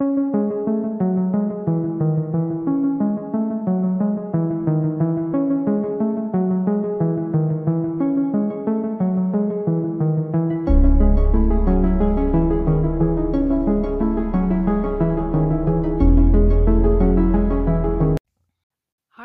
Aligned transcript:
Hi, 0.00 0.06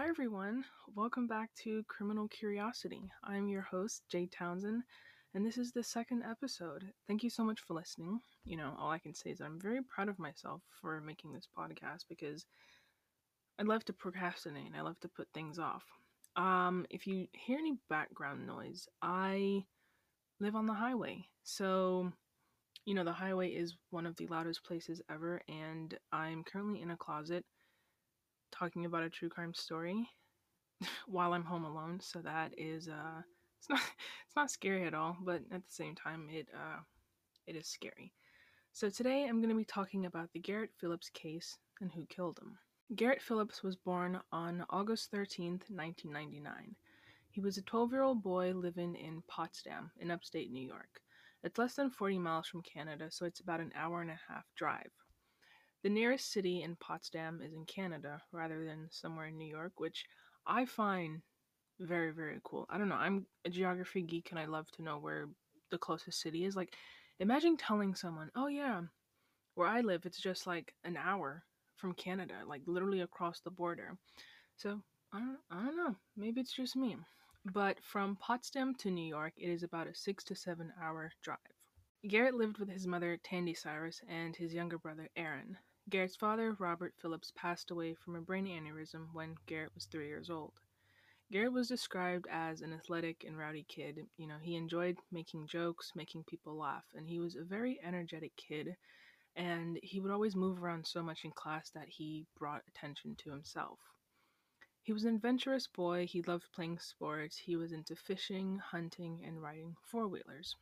everyone. 0.09 0.65
Welcome 0.95 1.27
back 1.27 1.51
to 1.63 1.83
Criminal 1.87 2.27
Curiosity. 2.29 3.11
I'm 3.23 3.47
your 3.47 3.61
host, 3.61 4.01
Jade 4.09 4.31
Townsend, 4.31 4.81
and 5.33 5.45
this 5.45 5.57
is 5.57 5.71
the 5.71 5.83
second 5.83 6.23
episode. 6.23 6.91
Thank 7.07 7.23
you 7.23 7.29
so 7.29 7.43
much 7.43 7.59
for 7.61 7.73
listening. 7.73 8.19
You 8.45 8.57
know, 8.57 8.75
all 8.79 8.91
I 8.91 8.99
can 8.99 9.15
say 9.15 9.31
is 9.31 9.41
I'm 9.41 9.59
very 9.59 9.81
proud 9.81 10.09
of 10.09 10.19
myself 10.19 10.61
for 10.79 11.01
making 11.01 11.33
this 11.33 11.47
podcast 11.57 12.05
because 12.07 12.45
I 13.59 13.63
love 13.63 13.83
to 13.85 13.93
procrastinate. 13.93 14.73
I 14.77 14.81
love 14.81 14.99
to 15.01 15.07
put 15.07 15.27
things 15.33 15.57
off. 15.57 15.83
Um, 16.35 16.85
if 16.89 17.07
you 17.07 17.27
hear 17.33 17.57
any 17.57 17.73
background 17.89 18.45
noise, 18.45 18.87
I 19.01 19.63
live 20.39 20.55
on 20.55 20.67
the 20.67 20.73
highway. 20.73 21.25
So, 21.43 22.11
you 22.85 22.93
know, 22.93 23.03
the 23.03 23.13
highway 23.13 23.49
is 23.49 23.75
one 23.89 24.05
of 24.05 24.15
the 24.17 24.27
loudest 24.27 24.63
places 24.63 25.01
ever, 25.09 25.41
and 25.47 25.97
I'm 26.11 26.43
currently 26.43 26.81
in 26.81 26.91
a 26.91 26.97
closet 26.97 27.45
talking 28.51 28.85
about 28.85 29.03
a 29.03 29.09
true 29.09 29.29
crime 29.29 29.53
story 29.53 30.07
while 31.07 31.33
I'm 31.33 31.45
home 31.45 31.65
alone. 31.65 31.99
So 32.01 32.19
that 32.19 32.53
is 32.57 32.87
uh 32.87 33.21
it's 33.63 33.69
not 33.69 33.79
it's 34.27 34.35
not 34.35 34.51
scary 34.51 34.85
at 34.85 34.93
all, 34.93 35.17
but 35.21 35.41
at 35.51 35.65
the 35.65 35.73
same 35.73 35.95
time 35.95 36.27
it 36.29 36.47
uh 36.53 36.79
it 37.47 37.55
is 37.55 37.67
scary. 37.67 38.11
So 38.73 38.89
today 38.89 39.25
I'm 39.25 39.39
going 39.39 39.49
to 39.49 39.55
be 39.55 39.65
talking 39.65 40.05
about 40.05 40.31
the 40.33 40.39
Garrett 40.39 40.71
Phillips 40.79 41.09
case 41.09 41.57
and 41.79 41.91
who 41.91 42.05
killed 42.07 42.39
him. 42.39 42.57
Garrett 42.95 43.21
Phillips 43.21 43.61
was 43.61 43.75
born 43.75 44.19
on 44.31 44.65
August 44.69 45.11
13th, 45.11 45.69
1999. 45.69 46.75
He 47.29 47.41
was 47.41 47.57
a 47.57 47.63
12-year-old 47.63 48.23
boy 48.23 48.53
living 48.53 48.95
in 48.95 49.21
Potsdam 49.27 49.91
in 49.99 50.09
upstate 50.09 50.51
New 50.51 50.65
York. 50.65 51.01
It's 51.43 51.57
less 51.59 51.75
than 51.75 51.91
40 51.91 52.17
miles 52.17 52.47
from 52.47 52.61
Canada, 52.61 53.09
so 53.11 53.25
it's 53.25 53.41
about 53.41 53.59
an 53.59 53.71
hour 53.75 54.01
and 54.01 54.09
a 54.09 54.19
half 54.27 54.45
drive. 54.55 54.91
The 55.83 55.89
nearest 55.89 56.31
city 56.31 56.63
in 56.63 56.75
Potsdam 56.77 57.41
is 57.43 57.53
in 57.53 57.65
Canada 57.65 58.21
rather 58.31 58.65
than 58.65 58.87
somewhere 58.89 59.27
in 59.27 59.37
New 59.37 59.49
York, 59.49 59.73
which 59.77 60.05
I 60.47 60.65
find 60.65 61.21
very, 61.83 62.11
very 62.11 62.39
cool. 62.43 62.65
I 62.69 62.77
don't 62.77 62.89
know, 62.89 62.95
I'm 62.95 63.25
a 63.45 63.49
geography 63.49 64.01
geek 64.01 64.31
and 64.31 64.39
I 64.39 64.45
love 64.45 64.69
to 64.71 64.83
know 64.83 64.97
where 64.97 65.27
the 65.71 65.77
closest 65.77 66.21
city 66.21 66.45
is. 66.45 66.55
Like, 66.55 66.75
imagine 67.19 67.57
telling 67.57 67.95
someone, 67.95 68.31
oh, 68.35 68.47
yeah, 68.47 68.81
where 69.55 69.67
I 69.67 69.81
live, 69.81 70.05
it's 70.05 70.21
just 70.21 70.47
like 70.47 70.73
an 70.83 70.97
hour 70.97 71.43
from 71.77 71.93
Canada, 71.93 72.35
like 72.47 72.61
literally 72.65 73.01
across 73.01 73.39
the 73.39 73.51
border. 73.51 73.97
So, 74.57 74.81
I 75.11 75.19
don't, 75.19 75.39
I 75.51 75.63
don't 75.65 75.77
know, 75.77 75.95
maybe 76.17 76.41
it's 76.41 76.53
just 76.53 76.75
me. 76.75 76.97
But 77.53 77.77
from 77.83 78.15
Potsdam 78.15 78.73
to 78.75 78.89
New 78.89 79.05
York, 79.05 79.33
it 79.37 79.49
is 79.49 79.63
about 79.63 79.87
a 79.87 79.93
six 79.93 80.23
to 80.25 80.35
seven 80.35 80.71
hour 80.81 81.11
drive. 81.21 81.37
Garrett 82.07 82.35
lived 82.35 82.57
with 82.57 82.69
his 82.69 82.87
mother, 82.87 83.17
Tandy 83.23 83.53
Cyrus, 83.53 84.01
and 84.07 84.35
his 84.35 84.53
younger 84.53 84.77
brother, 84.77 85.09
Aaron. 85.15 85.57
Garrett's 85.89 86.15
father, 86.15 86.53
Robert 86.59 86.93
Phillips, 86.97 87.33
passed 87.35 87.69
away 87.69 87.93
from 87.95 88.15
a 88.15 88.21
brain 88.21 88.47
aneurysm 88.47 89.07
when 89.13 89.35
Garrett 89.45 89.73
was 89.75 89.85
three 89.85 90.07
years 90.07 90.29
old. 90.29 90.53
Garrett 91.33 91.51
was 91.51 91.67
described 91.67 92.27
as 92.29 92.61
an 92.61 92.71
athletic 92.73 93.23
and 93.23 93.35
rowdy 93.35 93.65
kid. 93.67 94.05
You 94.17 94.27
know, 94.27 94.37
he 94.39 94.55
enjoyed 94.55 94.99
making 95.11 95.47
jokes, 95.47 95.93
making 95.95 96.25
people 96.25 96.55
laugh, 96.55 96.85
and 96.93 97.07
he 97.07 97.19
was 97.19 97.35
a 97.35 97.43
very 97.43 97.79
energetic 97.81 98.35
kid. 98.37 98.77
And 99.35 99.79
he 99.81 99.99
would 99.99 100.11
always 100.11 100.35
move 100.35 100.61
around 100.61 100.85
so 100.85 101.01
much 101.01 101.25
in 101.25 101.31
class 101.31 101.71
that 101.71 101.89
he 101.89 102.27
brought 102.37 102.61
attention 102.67 103.15
to 103.15 103.31
himself. 103.31 103.79
He 104.83 104.93
was 104.93 105.05
an 105.05 105.15
adventurous 105.15 105.65
boy. 105.65 106.05
He 106.05 106.21
loved 106.21 106.51
playing 106.53 106.77
sports. 106.77 107.35
He 107.35 107.55
was 107.55 107.71
into 107.71 107.95
fishing, 107.95 108.59
hunting, 108.59 109.23
and 109.25 109.41
riding 109.41 109.75
four 109.81 110.07
wheelers. 110.07 110.55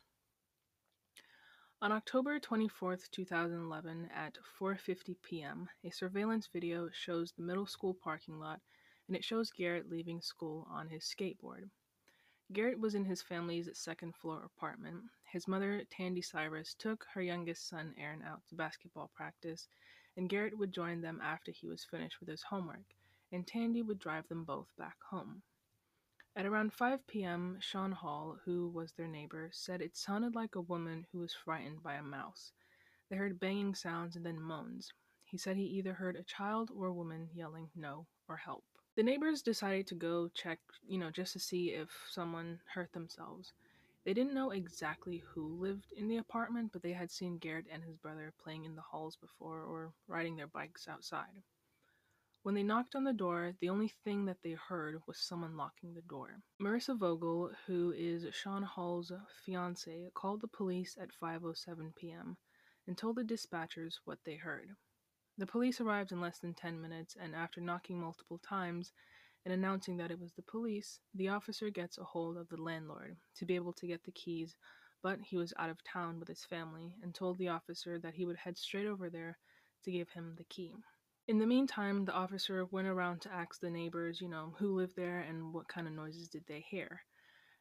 On 1.81 1.91
October 1.91 2.39
24, 2.39 2.95
2011, 3.11 4.09
at 4.15 4.37
4:50 4.57 5.17
p.m., 5.21 5.69
a 5.83 5.89
surveillance 5.89 6.47
video 6.47 6.89
shows 6.93 7.33
the 7.33 7.43
middle 7.43 7.65
school 7.65 7.93
parking 7.93 8.39
lot 8.39 8.61
and 9.11 9.17
it 9.17 9.25
shows 9.25 9.51
Garrett 9.51 9.89
leaving 9.89 10.21
school 10.21 10.65
on 10.71 10.87
his 10.87 11.03
skateboard. 11.03 11.69
Garrett 12.53 12.79
was 12.79 12.95
in 12.95 13.03
his 13.03 13.21
family's 13.21 13.69
second 13.73 14.15
floor 14.15 14.41
apartment. 14.45 15.03
His 15.29 15.49
mother, 15.49 15.83
Tandy 15.91 16.21
Cyrus, 16.21 16.73
took 16.79 17.05
her 17.13 17.21
youngest 17.21 17.67
son, 17.67 17.93
Aaron, 17.99 18.23
out 18.23 18.39
to 18.47 18.55
basketball 18.55 19.11
practice, 19.13 19.67
and 20.15 20.29
Garrett 20.29 20.57
would 20.57 20.71
join 20.71 21.01
them 21.01 21.19
after 21.21 21.51
he 21.51 21.67
was 21.67 21.83
finished 21.83 22.21
with 22.21 22.29
his 22.29 22.41
homework, 22.41 22.85
and 23.33 23.45
Tandy 23.45 23.81
would 23.81 23.99
drive 23.99 24.25
them 24.29 24.45
both 24.45 24.69
back 24.77 24.95
home. 25.09 25.41
At 26.37 26.45
around 26.45 26.71
5 26.71 27.05
p.m., 27.05 27.57
Sean 27.59 27.91
Hall, 27.91 28.37
who 28.45 28.69
was 28.69 28.93
their 28.93 29.09
neighbor, 29.09 29.49
said 29.51 29.81
it 29.81 29.97
sounded 29.97 30.35
like 30.35 30.55
a 30.55 30.61
woman 30.61 31.05
who 31.11 31.19
was 31.19 31.33
frightened 31.33 31.83
by 31.83 31.95
a 31.95 32.01
mouse. 32.01 32.53
They 33.09 33.17
heard 33.17 33.41
banging 33.41 33.75
sounds 33.75 34.15
and 34.15 34.25
then 34.25 34.39
moans. 34.39 34.93
He 35.25 35.37
said 35.37 35.57
he 35.57 35.65
either 35.65 35.95
heard 35.95 36.15
a 36.15 36.23
child 36.23 36.71
or 36.73 36.87
a 36.87 36.93
woman 36.93 37.27
yelling 37.33 37.71
no 37.75 38.07
or 38.29 38.37
help. 38.37 38.63
The 38.95 39.03
neighbors 39.03 39.41
decided 39.41 39.87
to 39.87 39.95
go 39.95 40.27
check, 40.27 40.59
you 40.85 40.97
know, 40.97 41.09
just 41.11 41.31
to 41.33 41.39
see 41.39 41.69
if 41.69 41.89
someone 42.09 42.59
hurt 42.73 42.91
themselves. 42.91 43.53
They 44.03 44.13
didn't 44.13 44.33
know 44.33 44.51
exactly 44.51 45.19
who 45.19 45.47
lived 45.47 45.93
in 45.93 46.09
the 46.09 46.17
apartment, 46.17 46.71
but 46.73 46.81
they 46.81 46.91
had 46.91 47.09
seen 47.09 47.37
Garrett 47.37 47.67
and 47.71 47.83
his 47.83 47.95
brother 47.95 48.33
playing 48.43 48.65
in 48.65 48.75
the 48.75 48.81
halls 48.81 49.15
before 49.15 49.61
or 49.61 49.93
riding 50.07 50.35
their 50.35 50.47
bikes 50.47 50.87
outside. 50.87 51.41
When 52.43 52.55
they 52.55 52.63
knocked 52.63 52.95
on 52.95 53.03
the 53.03 53.13
door, 53.13 53.53
the 53.59 53.69
only 53.69 53.87
thing 54.03 54.25
that 54.25 54.41
they 54.41 54.53
heard 54.53 55.01
was 55.05 55.19
someone 55.19 55.55
locking 55.55 55.93
the 55.93 56.01
door. 56.01 56.41
Marissa 56.59 56.97
Vogel, 56.97 57.51
who 57.67 57.93
is 57.95 58.25
Sean 58.33 58.63
Hall's 58.63 59.11
fiance, 59.45 60.09
called 60.15 60.41
the 60.41 60.47
police 60.47 60.97
at 60.99 61.11
5:07 61.13 61.95
p.m. 61.95 62.35
and 62.87 62.97
told 62.97 63.15
the 63.15 63.23
dispatchers 63.23 63.99
what 64.03 64.19
they 64.25 64.35
heard. 64.35 64.75
The 65.41 65.47
police 65.47 65.81
arrived 65.81 66.11
in 66.11 66.21
less 66.21 66.37
than 66.37 66.53
10 66.53 66.79
minutes, 66.79 67.17
and 67.19 67.33
after 67.33 67.61
knocking 67.61 67.99
multiple 67.99 68.37
times 68.37 68.93
and 69.43 69.51
announcing 69.51 69.97
that 69.97 70.11
it 70.11 70.19
was 70.19 70.33
the 70.33 70.43
police, 70.43 70.99
the 71.15 71.29
officer 71.29 71.71
gets 71.71 71.97
a 71.97 72.03
hold 72.03 72.37
of 72.37 72.47
the 72.49 72.61
landlord 72.61 73.17
to 73.37 73.45
be 73.47 73.55
able 73.55 73.73
to 73.73 73.87
get 73.87 74.03
the 74.03 74.11
keys, 74.11 74.55
but 75.01 75.19
he 75.19 75.37
was 75.37 75.51
out 75.57 75.71
of 75.71 75.83
town 75.83 76.19
with 76.19 76.27
his 76.27 76.45
family 76.45 76.95
and 77.01 77.15
told 77.15 77.39
the 77.39 77.47
officer 77.47 77.97
that 77.97 78.13
he 78.13 78.23
would 78.23 78.37
head 78.37 78.55
straight 78.55 78.85
over 78.85 79.09
there 79.09 79.39
to 79.83 79.91
give 79.91 80.09
him 80.09 80.35
the 80.37 80.43
key. 80.43 80.75
In 81.27 81.39
the 81.39 81.47
meantime, 81.47 82.05
the 82.05 82.13
officer 82.13 82.65
went 82.65 82.87
around 82.87 83.21
to 83.21 83.33
ask 83.33 83.59
the 83.59 83.71
neighbors, 83.71 84.21
you 84.21 84.29
know, 84.29 84.53
who 84.59 84.75
lived 84.75 84.95
there 84.95 85.21
and 85.21 85.55
what 85.55 85.67
kind 85.67 85.87
of 85.87 85.93
noises 85.93 86.29
did 86.29 86.45
they 86.45 86.63
hear. 86.69 87.01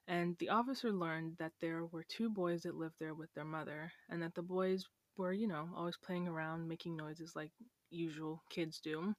And 0.07 0.37
the 0.37 0.51
officer 0.51 0.93
learned 0.93 1.39
that 1.39 1.53
there 1.63 1.87
were 1.87 2.05
two 2.05 2.29
boys 2.29 2.61
that 2.65 2.75
lived 2.75 2.97
there 2.99 3.15
with 3.15 3.33
their 3.33 3.47
mother, 3.47 3.91
and 4.11 4.21
that 4.23 4.35
the 4.35 4.43
boys 4.43 4.85
were, 5.21 5.33
you 5.35 5.47
know, 5.47 5.69
always 5.77 5.99
playing 5.99 6.27
around, 6.27 6.67
making 6.67 6.97
noises 6.97 7.37
like 7.37 7.53
usual 7.91 8.43
kids 8.49 8.81
do. 8.81 9.15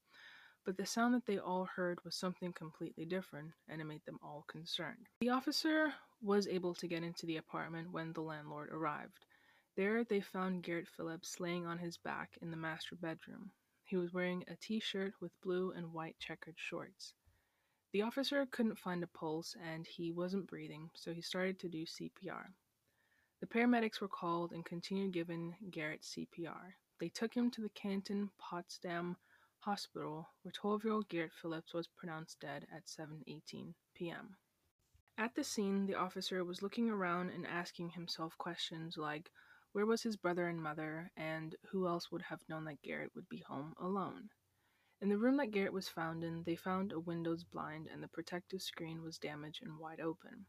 But 0.65 0.75
the 0.75 0.85
sound 0.85 1.13
that 1.13 1.27
they 1.27 1.37
all 1.37 1.65
heard 1.65 2.03
was 2.03 2.15
something 2.15 2.53
completely 2.53 3.05
different, 3.05 3.51
and 3.69 3.79
it 3.79 3.85
made 3.85 4.03
them 4.05 4.19
all 4.23 4.43
concerned. 4.47 5.07
The 5.21 5.29
officer 5.29 5.93
was 6.19 6.47
able 6.47 6.73
to 6.75 6.87
get 6.87 7.03
into 7.03 7.27
the 7.27 7.37
apartment 7.37 7.91
when 7.91 8.13
the 8.13 8.21
landlord 8.21 8.69
arrived. 8.71 9.25
There, 9.75 10.03
they 10.03 10.21
found 10.21 10.63
Garrett 10.63 10.87
Phillips 10.87 11.39
laying 11.39 11.67
on 11.67 11.77
his 11.77 11.97
back 11.97 12.35
in 12.41 12.49
the 12.49 12.57
master 12.57 12.95
bedroom. 12.95 13.51
He 13.83 13.95
was 13.95 14.11
wearing 14.11 14.43
a 14.47 14.55
t 14.55 14.79
shirt 14.79 15.13
with 15.21 15.39
blue 15.41 15.71
and 15.71 15.93
white 15.93 16.17
checkered 16.19 16.57
shorts. 16.57 17.13
The 17.93 18.01
officer 18.01 18.45
couldn't 18.47 18.79
find 18.79 19.03
a 19.03 19.07
pulse 19.07 19.55
and 19.61 19.85
he 19.85 20.11
wasn't 20.11 20.47
breathing, 20.47 20.89
so 20.95 21.13
he 21.13 21.21
started 21.21 21.59
to 21.59 21.69
do 21.69 21.85
CPR. 21.85 22.53
The 23.41 23.47
paramedics 23.47 23.99
were 23.99 24.07
called 24.07 24.51
and 24.51 24.63
continued 24.63 25.13
giving 25.13 25.55
Garrett 25.71 26.03
CPR. 26.03 26.75
They 26.99 27.09
took 27.09 27.33
him 27.33 27.49
to 27.49 27.61
the 27.61 27.69
Canton 27.69 28.29
Potsdam 28.37 29.17
Hospital, 29.61 30.29
where 30.43 30.51
12 30.51 30.83
year 30.83 30.93
old 30.93 31.09
Garrett 31.09 31.33
Phillips 31.33 31.73
was 31.73 31.87
pronounced 31.87 32.39
dead 32.39 32.67
at 32.71 32.85
7:18 32.85 33.73
p.m. 33.95 34.37
At 35.17 35.33
the 35.33 35.43
scene, 35.43 35.87
the 35.87 35.95
officer 35.95 36.45
was 36.45 36.61
looking 36.61 36.91
around 36.91 37.31
and 37.31 37.47
asking 37.47 37.89
himself 37.89 38.37
questions 38.37 38.95
like 38.95 39.31
where 39.71 39.87
was 39.87 40.03
his 40.03 40.17
brother 40.17 40.47
and 40.47 40.61
mother, 40.61 41.11
and 41.17 41.55
who 41.71 41.87
else 41.87 42.11
would 42.11 42.21
have 42.21 42.47
known 42.47 42.65
that 42.65 42.83
Garrett 42.83 43.15
would 43.15 43.27
be 43.27 43.39
home 43.39 43.73
alone? 43.79 44.29
In 45.01 45.09
the 45.09 45.17
room 45.17 45.37
that 45.37 45.49
Garrett 45.49 45.73
was 45.73 45.89
found 45.89 46.23
in, 46.23 46.43
they 46.43 46.55
found 46.55 46.91
a 46.91 46.99
window's 46.99 47.43
blind 47.43 47.87
and 47.87 48.03
the 48.03 48.07
protective 48.07 48.61
screen 48.61 49.01
was 49.01 49.17
damaged 49.17 49.63
and 49.63 49.79
wide 49.79 49.99
open. 49.99 50.45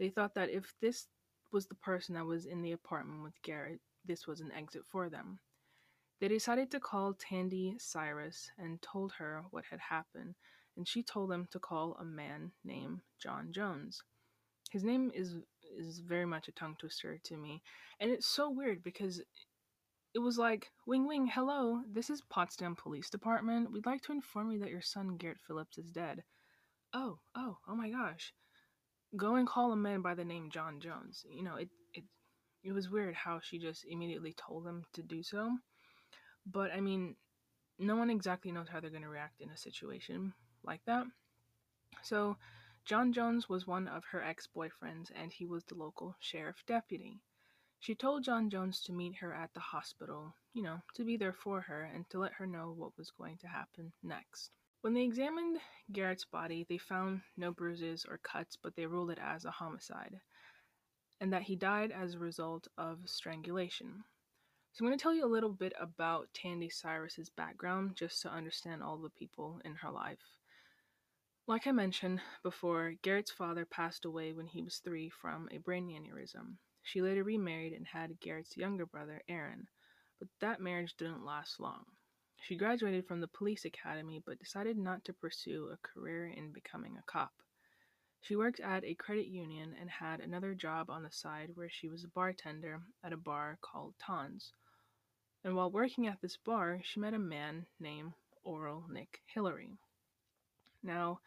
They 0.00 0.10
thought 0.10 0.34
that 0.34 0.50
if 0.50 0.74
this 0.80 1.06
was 1.52 1.66
the 1.66 1.74
person 1.74 2.14
that 2.14 2.26
was 2.26 2.46
in 2.46 2.62
the 2.62 2.72
apartment 2.72 3.22
with 3.22 3.40
Garrett, 3.42 3.80
this 4.04 4.26
was 4.26 4.40
an 4.40 4.52
exit 4.52 4.82
for 4.84 5.08
them. 5.08 5.38
They 6.20 6.28
decided 6.28 6.70
to 6.72 6.80
call 6.80 7.14
Tandy 7.14 7.76
Cyrus 7.78 8.50
and 8.58 8.82
told 8.82 9.12
her 9.18 9.44
what 9.50 9.64
had 9.70 9.80
happened, 9.80 10.34
and 10.76 10.86
she 10.86 11.02
told 11.02 11.30
them 11.30 11.46
to 11.52 11.58
call 11.58 11.96
a 12.00 12.04
man 12.04 12.52
named 12.64 13.00
John 13.22 13.52
Jones. 13.52 14.02
His 14.70 14.84
name 14.84 15.10
is 15.14 15.36
is 15.76 16.00
very 16.00 16.24
much 16.24 16.48
a 16.48 16.52
tongue 16.52 16.76
twister 16.78 17.18
to 17.24 17.36
me. 17.36 17.62
And 18.00 18.10
it's 18.10 18.26
so 18.26 18.50
weird 18.50 18.82
because 18.82 19.20
it 20.14 20.18
was 20.18 20.38
like, 20.38 20.70
Wing 20.86 21.06
Wing, 21.06 21.26
hello, 21.26 21.82
this 21.90 22.10
is 22.10 22.22
Potsdam 22.22 22.74
Police 22.74 23.10
Department. 23.10 23.70
We'd 23.70 23.86
like 23.86 24.02
to 24.02 24.12
inform 24.12 24.50
you 24.50 24.58
that 24.60 24.70
your 24.70 24.82
son 24.82 25.16
Garrett 25.16 25.38
Phillips 25.46 25.78
is 25.78 25.90
dead. 25.90 26.24
Oh, 26.92 27.18
oh, 27.34 27.58
oh 27.68 27.76
my 27.76 27.90
gosh. 27.90 28.32
Go 29.16 29.36
and 29.36 29.46
call 29.46 29.72
a 29.72 29.76
man 29.76 30.02
by 30.02 30.14
the 30.14 30.24
name 30.24 30.50
John 30.50 30.80
Jones. 30.80 31.24
You 31.30 31.42
know, 31.42 31.56
it, 31.56 31.68
it, 31.94 32.04
it 32.62 32.72
was 32.72 32.90
weird 32.90 33.14
how 33.14 33.40
she 33.42 33.58
just 33.58 33.84
immediately 33.88 34.34
told 34.36 34.66
him 34.66 34.84
to 34.94 35.02
do 35.02 35.22
so. 35.22 35.50
But 36.46 36.72
I 36.72 36.80
mean, 36.80 37.16
no 37.78 37.96
one 37.96 38.10
exactly 38.10 38.52
knows 38.52 38.68
how 38.68 38.80
they're 38.80 38.90
going 38.90 39.02
to 39.02 39.08
react 39.08 39.40
in 39.40 39.50
a 39.50 39.56
situation 39.56 40.32
like 40.64 40.80
that. 40.86 41.06
So, 42.02 42.36
John 42.84 43.12
Jones 43.12 43.48
was 43.48 43.66
one 43.66 43.86
of 43.88 44.04
her 44.06 44.22
ex 44.22 44.46
boyfriends, 44.46 45.10
and 45.14 45.32
he 45.32 45.46
was 45.46 45.64
the 45.64 45.74
local 45.74 46.16
sheriff 46.20 46.62
deputy. 46.66 47.20
She 47.80 47.94
told 47.94 48.24
John 48.24 48.50
Jones 48.50 48.80
to 48.82 48.92
meet 48.92 49.16
her 49.16 49.32
at 49.32 49.52
the 49.54 49.60
hospital, 49.60 50.34
you 50.52 50.62
know, 50.62 50.80
to 50.94 51.04
be 51.04 51.16
there 51.16 51.32
for 51.32 51.60
her 51.60 51.82
and 51.82 52.08
to 52.10 52.18
let 52.18 52.32
her 52.34 52.46
know 52.46 52.72
what 52.72 52.96
was 52.96 53.10
going 53.10 53.38
to 53.38 53.46
happen 53.46 53.92
next. 54.02 54.50
When 54.80 54.94
they 54.94 55.02
examined 55.02 55.58
Garrett's 55.92 56.24
body, 56.24 56.64
they 56.68 56.78
found 56.78 57.22
no 57.36 57.52
bruises 57.52 58.06
or 58.08 58.18
cuts, 58.18 58.56
but 58.56 58.76
they 58.76 58.86
ruled 58.86 59.10
it 59.10 59.18
as 59.20 59.44
a 59.44 59.50
homicide, 59.50 60.20
and 61.20 61.32
that 61.32 61.42
he 61.42 61.56
died 61.56 61.90
as 61.90 62.14
a 62.14 62.18
result 62.18 62.68
of 62.78 63.00
strangulation. 63.06 64.04
So 64.72 64.84
I'm 64.84 64.88
going 64.88 64.98
to 64.98 65.02
tell 65.02 65.14
you 65.14 65.24
a 65.24 65.26
little 65.26 65.52
bit 65.52 65.72
about 65.80 66.32
Tandy 66.32 66.70
Cyrus's 66.70 67.28
background 67.28 67.96
just 67.96 68.22
to 68.22 68.30
understand 68.30 68.82
all 68.82 68.98
the 68.98 69.10
people 69.10 69.60
in 69.64 69.74
her 69.74 69.90
life. 69.90 70.22
Like 71.48 71.66
I 71.66 71.72
mentioned 71.72 72.20
before, 72.44 72.94
Garrett's 73.02 73.32
father 73.32 73.64
passed 73.64 74.04
away 74.04 74.32
when 74.32 74.46
he 74.46 74.62
was 74.62 74.76
three 74.76 75.08
from 75.08 75.48
a 75.50 75.58
brain 75.58 75.88
aneurysm. 75.88 76.58
She 76.82 77.02
later 77.02 77.24
remarried 77.24 77.72
and 77.72 77.86
had 77.86 78.20
Garrett's 78.20 78.56
younger 78.56 78.86
brother, 78.86 79.22
Aaron, 79.28 79.66
but 80.20 80.28
that 80.40 80.60
marriage 80.60 80.94
didn't 80.96 81.24
last 81.24 81.58
long. 81.58 81.84
She 82.40 82.56
graduated 82.56 83.06
from 83.06 83.20
the 83.20 83.28
police 83.28 83.64
academy 83.64 84.22
but 84.24 84.38
decided 84.38 84.78
not 84.78 85.04
to 85.04 85.12
pursue 85.12 85.68
a 85.68 85.76
career 85.86 86.28
in 86.28 86.50
becoming 86.50 86.96
a 86.96 87.02
cop. 87.02 87.32
She 88.20 88.36
worked 88.36 88.60
at 88.60 88.84
a 88.84 88.94
credit 88.94 89.26
union 89.26 89.74
and 89.78 89.90
had 89.90 90.20
another 90.20 90.54
job 90.54 90.88
on 90.90 91.02
the 91.02 91.10
side 91.10 91.50
where 91.54 91.68
she 91.68 91.88
was 91.88 92.04
a 92.04 92.08
bartender 92.08 92.80
at 93.04 93.12
a 93.12 93.16
bar 93.16 93.58
called 93.60 93.94
Tons. 93.98 94.52
And 95.44 95.54
while 95.54 95.70
working 95.70 96.06
at 96.06 96.20
this 96.20 96.36
bar, 96.36 96.80
she 96.82 97.00
met 97.00 97.14
a 97.14 97.18
man 97.18 97.66
named 97.78 98.14
Oral 98.44 98.86
Nick 98.88 99.20
Hillary. 99.26 99.78
Now, 100.82 101.20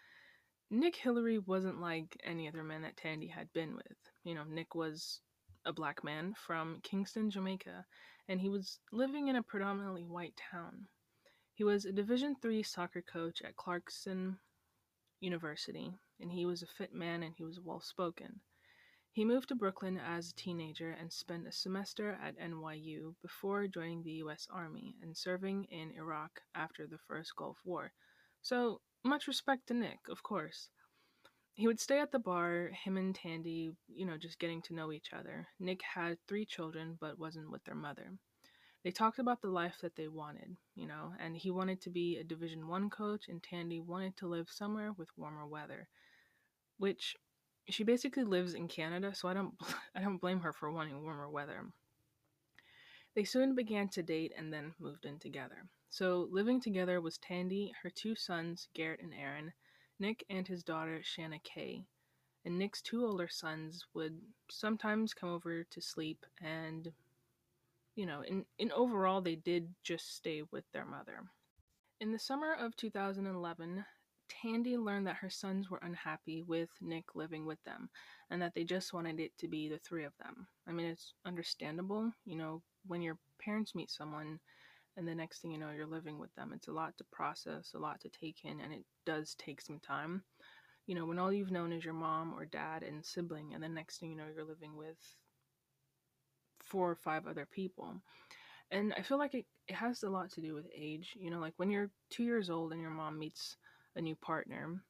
Nick 0.70 0.96
Hillary 0.96 1.38
wasn't 1.38 1.82
like 1.82 2.20
any 2.24 2.48
other 2.48 2.64
man 2.64 2.82
that 2.82 2.98
Tandy 2.98 3.28
had 3.28 3.52
been 3.54 3.76
with. 3.76 3.98
You 4.24 4.34
know, 4.36 4.44
Nick 4.44 4.74
was 4.74 5.22
a 5.66 5.74
black 5.74 6.04
man 6.04 6.34
from 6.34 6.80
Kingston, 6.82 7.30
Jamaica, 7.30 7.86
and 8.28 8.40
he 8.40 8.50
was 8.50 8.80
living 8.92 9.28
in 9.28 9.36
a 9.36 9.44
predominantly 9.44 10.04
white 10.04 10.36
town. 10.52 10.88
He 11.62 11.66
was 11.66 11.86
a 11.86 11.92
Division 11.92 12.36
III 12.44 12.64
soccer 12.64 13.04
coach 13.04 13.44
at 13.44 13.56
Clarkson 13.56 14.40
University, 15.20 15.94
and 16.20 16.32
he 16.32 16.44
was 16.44 16.64
a 16.64 16.66
fit 16.66 16.92
man 16.92 17.22
and 17.22 17.36
he 17.36 17.44
was 17.44 17.60
well 17.60 17.80
spoken. 17.80 18.42
He 19.12 19.24
moved 19.24 19.50
to 19.50 19.56
Brooklyn 19.56 20.00
as 20.00 20.32
a 20.32 20.34
teenager 20.34 20.90
and 20.90 21.14
spent 21.14 21.46
a 21.46 21.52
semester 21.52 22.18
at 22.20 22.40
NYU 22.40 23.14
before 23.22 23.68
joining 23.68 24.02
the 24.02 24.24
US 24.24 24.48
Army 24.50 24.96
and 25.04 25.16
serving 25.16 25.66
in 25.66 25.92
Iraq 25.92 26.42
after 26.56 26.88
the 26.88 26.98
First 26.98 27.36
Gulf 27.36 27.60
War. 27.64 27.94
So, 28.42 28.82
much 29.04 29.28
respect 29.28 29.68
to 29.68 29.76
Nick, 29.76 30.00
of 30.10 30.24
course. 30.24 30.72
He 31.54 31.68
would 31.68 31.80
stay 31.80 32.00
at 32.00 32.12
the 32.12 32.18
bar, 32.18 32.70
him 32.70 32.98
and 32.98 33.14
Tandy, 33.14 33.76
you 33.88 34.08
know, 34.08 34.18
just 34.18 34.40
getting 34.40 34.64
to 34.64 34.74
know 34.74 34.92
each 34.92 35.14
other. 35.14 35.48
Nick 35.60 35.82
had 35.84 36.18
three 36.28 36.48
children 36.48 36.98
but 37.00 37.20
wasn't 37.20 37.52
with 37.52 37.64
their 37.66 37.76
mother. 37.76 38.18
They 38.84 38.92
talked 38.92 39.20
about 39.20 39.42
the 39.42 39.50
life 39.50 39.78
that 39.82 39.96
they 39.96 40.08
wanted, 40.08 40.58
you 40.76 40.88
know, 40.88 41.14
and 41.20 41.38
he 41.38 41.52
wanted 41.52 41.82
to 41.82 41.90
be 41.92 42.18
a 42.18 42.24
Division 42.24 42.68
1 42.68 42.90
coach 42.90 43.28
and 43.28 43.42
Tandy 43.42 43.80
wanted 43.80 44.18
to 44.18 44.28
live 44.28 44.50
somewhere 44.50 44.92
with 44.94 45.16
warmer 45.18 45.46
weather, 45.46 45.88
which 46.78 47.16
she 47.70 47.84
basically 47.84 48.24
lives 48.24 48.56
in 48.56 48.68
Canada, 48.68 49.14
so 49.14 49.28
I 49.28 49.34
don't 49.34 49.54
I 49.96 50.02
don't 50.02 50.18
blame 50.18 50.40
her 50.40 50.52
for 50.52 50.72
wanting 50.72 51.04
warmer 51.04 51.30
weather. 51.30 51.66
They 53.14 53.24
soon 53.24 53.56
began 53.56 53.90
to 53.90 54.04
date 54.04 54.34
and 54.38 54.54
then 54.54 54.74
moved 54.80 55.06
in 55.06 55.20
together. 55.20 55.68
So, 55.90 56.30
living 56.32 56.62
together 56.62 57.02
was 57.02 57.18
Tandy, 57.18 57.74
her 57.84 57.90
two 57.90 58.16
sons, 58.16 58.70
Garrett 58.74 59.02
and 59.02 59.14
Aaron, 59.14 59.52
Nick, 60.00 60.24
and 60.30 60.48
his 60.48 60.64
daughter, 60.64 61.02
Shanna 61.04 61.40
Kay. 61.40 61.86
And 62.46 62.58
Nick's 62.58 62.82
two 62.82 63.06
older 63.06 63.28
sons 63.28 63.86
would 63.94 64.18
sometimes 64.50 65.14
come 65.14 65.30
over 65.30 65.66
to 65.66 65.82
sleep, 65.82 66.26
and, 66.42 66.94
you 67.96 68.06
know, 68.06 68.22
in, 68.22 68.46
in 68.58 68.72
overall, 68.72 69.22
they 69.22 69.36
did 69.36 69.74
just 69.84 70.16
stay 70.16 70.44
with 70.52 70.64
their 70.74 70.86
mother. 70.86 71.24
In 72.00 72.12
the 72.12 72.20
summer 72.20 72.54
of 72.54 72.76
2011, 72.78 73.86
Tandy 74.30 74.78
learned 74.78 75.08
that 75.08 75.18
her 75.18 75.30
sons 75.30 75.70
were 75.70 75.82
unhappy 75.84 76.42
with 76.42 76.70
Nick 76.80 77.16
living 77.16 77.46
with 77.46 77.62
them 77.64 77.90
and 78.30 78.42
that 78.42 78.54
they 78.56 78.64
just 78.64 78.94
wanted 78.94 79.20
it 79.20 79.32
to 79.40 79.48
be 79.48 79.68
the 79.68 79.80
three 79.80 80.06
of 80.06 80.14
them. 80.18 80.48
I 80.68 80.72
mean, 80.72 80.88
it's 80.88 81.14
understandable, 81.26 82.12
you 82.26 82.38
know, 82.38 82.62
when 82.88 83.02
your 83.02 83.18
parents 83.40 83.76
meet 83.76 83.92
someone, 83.92 84.40
and 84.98 85.08
the 85.08 85.16
next 85.16 85.42
thing 85.42 85.52
you 85.52 85.58
know 85.58 85.72
you're 85.76 85.86
living 85.86 86.20
with 86.20 86.34
them 86.36 86.52
it's 86.54 86.68
a 86.68 86.72
lot 86.72 86.98
to 86.98 87.04
process 87.12 87.72
a 87.76 87.80
lot 87.80 88.00
to 88.02 88.10
take 88.10 88.44
in 88.44 88.60
and 88.60 88.74
it 88.74 88.84
does 89.06 89.36
take 89.36 89.62
some 89.62 89.80
time 89.80 90.24
you 90.86 90.96
know 90.96 91.06
when 91.06 91.20
all 91.20 91.32
you've 91.32 91.52
known 91.52 91.72
is 91.72 91.86
your 91.86 91.94
mom 91.94 92.34
or 92.34 92.46
dad 92.46 92.84
and 92.84 93.06
sibling 93.06 93.54
and 93.54 93.64
the 93.64 93.70
next 93.70 94.00
thing 94.00 94.10
you 94.12 94.18
know 94.18 94.26
you're 94.36 94.46
living 94.46 94.76
with 94.76 94.98
four 96.72 96.90
or 96.90 96.96
five 96.96 97.28
other 97.28 97.48
people 97.52 97.96
and 98.72 98.94
i 98.98 99.02
feel 99.02 99.18
like 99.18 99.34
it, 99.34 99.46
it 99.68 99.76
has 99.76 100.04
a 100.04 100.10
lot 100.10 100.32
to 100.32 100.42
do 100.42 100.54
with 100.54 100.66
age 100.76 101.16
you 101.20 101.30
know 101.30 101.40
like 101.40 101.54
when 101.58 101.70
you're 101.70 101.92
two 102.10 102.24
years 102.24 102.50
old 102.50 102.72
and 102.72 102.82
your 102.82 102.92
mom 102.92 103.20
meets 103.20 103.58
a 103.96 104.02
new 104.02 104.16
partner 104.16 104.82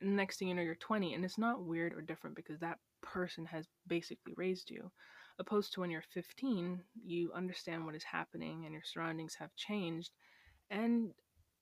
next 0.00 0.38
thing 0.38 0.48
you 0.48 0.54
know 0.54 0.62
you're 0.62 0.74
20 0.74 1.14
and 1.14 1.24
it's 1.24 1.38
not 1.38 1.64
weird 1.64 1.92
or 1.92 2.00
different 2.00 2.36
because 2.36 2.58
that 2.60 2.78
person 3.02 3.44
has 3.44 3.66
basically 3.86 4.32
raised 4.36 4.70
you 4.70 4.90
opposed 5.38 5.72
to 5.72 5.80
when 5.80 5.90
you're 5.90 6.02
15 6.12 6.80
you 7.04 7.30
understand 7.34 7.84
what 7.84 7.94
is 7.94 8.04
happening 8.04 8.64
and 8.64 8.72
your 8.72 8.82
surroundings 8.84 9.36
have 9.38 9.54
changed 9.54 10.10
and 10.70 11.10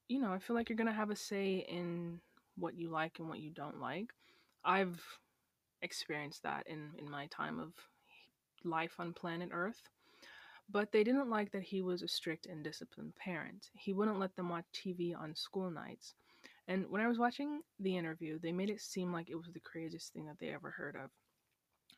you 0.08 0.20
know 0.20 0.32
i 0.32 0.38
feel 0.38 0.56
like 0.56 0.68
you're 0.68 0.76
going 0.76 0.86
to 0.86 0.92
have 0.92 1.10
a 1.10 1.16
say 1.16 1.66
in 1.68 2.20
what 2.56 2.74
you 2.74 2.90
like 2.90 3.18
and 3.18 3.28
what 3.28 3.40
you 3.40 3.50
don't 3.50 3.80
like. 3.80 4.10
I've 4.64 5.00
experienced 5.82 6.42
that 6.42 6.66
in 6.66 6.92
in 6.98 7.10
my 7.10 7.26
time 7.26 7.60
of 7.60 7.72
life 8.64 8.94
on 8.98 9.12
planet 9.12 9.50
earth 9.52 9.82
but 10.68 10.90
they 10.90 11.04
didn't 11.04 11.30
like 11.30 11.52
that 11.52 11.62
he 11.62 11.80
was 11.80 12.02
a 12.02 12.08
strict 12.08 12.46
and 12.46 12.64
disciplined 12.64 13.14
parent 13.16 13.70
he 13.74 13.92
wouldn't 13.92 14.18
let 14.18 14.34
them 14.36 14.48
watch 14.48 14.64
tv 14.74 15.16
on 15.16 15.34
school 15.34 15.70
nights 15.70 16.14
and 16.68 16.84
when 16.90 17.00
i 17.00 17.08
was 17.08 17.18
watching 17.18 17.60
the 17.80 17.96
interview 17.96 18.38
they 18.38 18.52
made 18.52 18.70
it 18.70 18.80
seem 18.80 19.12
like 19.12 19.30
it 19.30 19.36
was 19.36 19.50
the 19.52 19.60
craziest 19.60 20.12
thing 20.12 20.26
that 20.26 20.38
they 20.40 20.48
ever 20.48 20.70
heard 20.70 20.96
of 20.96 21.10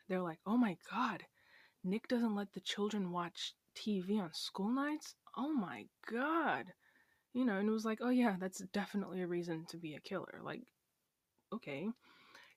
they're 0.08 0.20
like 0.20 0.38
oh 0.46 0.56
my 0.56 0.76
god 0.90 1.24
Nick 1.84 2.08
doesn't 2.08 2.34
let 2.34 2.52
the 2.52 2.60
children 2.60 3.12
watch 3.12 3.54
TV 3.74 4.18
on 4.18 4.32
school 4.34 4.68
nights? 4.68 5.14
Oh 5.36 5.52
my 5.52 5.86
god. 6.10 6.66
You 7.32 7.44
know, 7.44 7.56
and 7.56 7.68
it 7.68 7.72
was 7.72 7.84
like, 7.84 8.00
oh 8.02 8.10
yeah, 8.10 8.36
that's 8.38 8.58
definitely 8.72 9.22
a 9.22 9.26
reason 9.26 9.64
to 9.66 9.76
be 9.76 9.94
a 9.94 10.00
killer. 10.00 10.40
Like, 10.42 10.62
okay. 11.52 11.88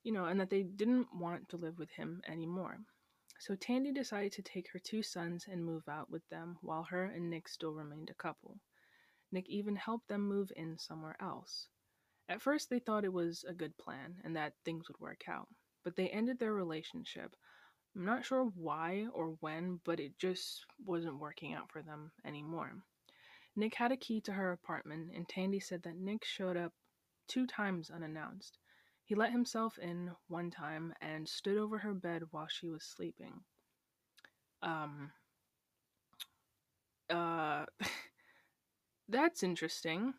You 0.04 0.12
know, 0.12 0.26
and 0.26 0.40
that 0.40 0.50
they 0.50 0.64
didn't 0.64 1.08
want 1.14 1.50
to 1.50 1.58
live 1.58 1.78
with 1.78 1.92
him 1.92 2.22
anymore. 2.28 2.80
So 3.42 3.56
Tandy 3.56 3.92
decided 3.92 4.34
to 4.34 4.44
take 4.44 4.70
her 4.70 4.78
two 4.78 5.02
sons 5.02 5.48
and 5.50 5.66
move 5.66 5.90
out 5.90 6.12
with 6.12 6.22
them 6.30 6.60
while 6.62 6.84
her 6.84 7.06
and 7.06 7.28
Nick 7.28 7.48
still 7.48 7.74
remained 7.74 8.12
a 8.12 8.14
couple. 8.14 8.60
Nick 9.32 9.50
even 9.50 9.76
helped 9.76 10.10
them 10.10 10.22
move 10.22 10.52
in 10.56 10.78
somewhere 10.78 11.18
else. 11.20 11.68
At 12.30 12.40
first, 12.40 12.70
they 12.70 12.78
thought 12.78 13.04
it 13.04 13.12
was 13.12 13.44
a 13.44 13.56
good 13.56 13.76
plan 13.80 14.22
and 14.24 14.36
that 14.36 14.54
things 14.64 14.88
would 14.88 15.00
work 15.00 15.24
out, 15.28 15.48
but 15.84 15.96
they 15.96 16.08
ended 16.10 16.38
their 16.38 16.54
relationship 16.54 17.36
I'm 17.96 18.06
not 18.06 18.24
sure 18.24 18.46
why 18.46 19.08
or 19.12 19.32
when, 19.40 19.82
but 19.84 20.00
it 20.00 20.20
just 20.20 20.64
wasn't 20.86 21.20
working 21.20 21.56
out 21.56 21.72
for 21.72 21.82
them 21.82 22.12
anymore. 22.24 22.72
Nick 23.56 23.74
had 23.74 23.92
a 23.92 23.98
key 23.98 24.22
to 24.22 24.34
her 24.34 24.52
apartment, 24.52 25.12
and 25.16 25.28
Tandy 25.28 25.60
said 25.60 25.82
that 25.82 25.98
Nick 25.98 26.24
showed 26.24 26.58
up 26.58 26.74
two 27.28 27.48
times 27.48 27.90
unannounced. 27.90 28.60
He 29.12 29.16
let 29.16 29.34
himself 29.34 29.78
in 29.78 30.12
one 30.30 30.52
time 30.52 30.94
and 31.02 31.28
stood 31.28 31.58
over 31.58 31.80
her 31.80 31.94
bed 31.94 32.24
while 32.32 32.48
she 32.48 32.70
was 32.70 32.86
sleeping. 32.86 33.42
Um, 34.64 35.12
uh, 37.10 37.66
that's 39.10 39.44
interesting. 39.44 40.14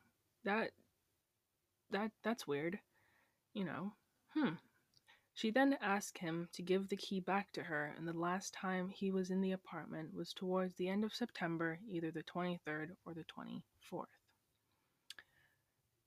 That, 0.44 0.72
that, 1.90 2.10
that's 2.22 2.46
weird. 2.46 2.80
You 3.54 3.64
know, 3.64 3.94
hmm, 4.34 4.56
she 5.32 5.50
then 5.50 5.78
asked 5.80 6.18
him 6.18 6.50
to 6.52 6.60
give 6.60 6.90
the 6.90 6.96
key 6.98 7.18
back 7.18 7.50
to 7.52 7.62
her, 7.62 7.94
and 7.96 8.06
the 8.06 8.12
last 8.12 8.52
time 8.52 8.90
he 8.90 9.10
was 9.10 9.30
in 9.30 9.40
the 9.40 9.52
apartment 9.52 10.12
was 10.12 10.34
towards 10.34 10.74
the 10.74 10.90
end 10.90 11.02
of 11.02 11.14
September, 11.14 11.78
either 11.90 12.10
the 12.10 12.24
23rd 12.24 12.88
or 13.06 13.14
the 13.14 13.24
24th. 13.24 14.21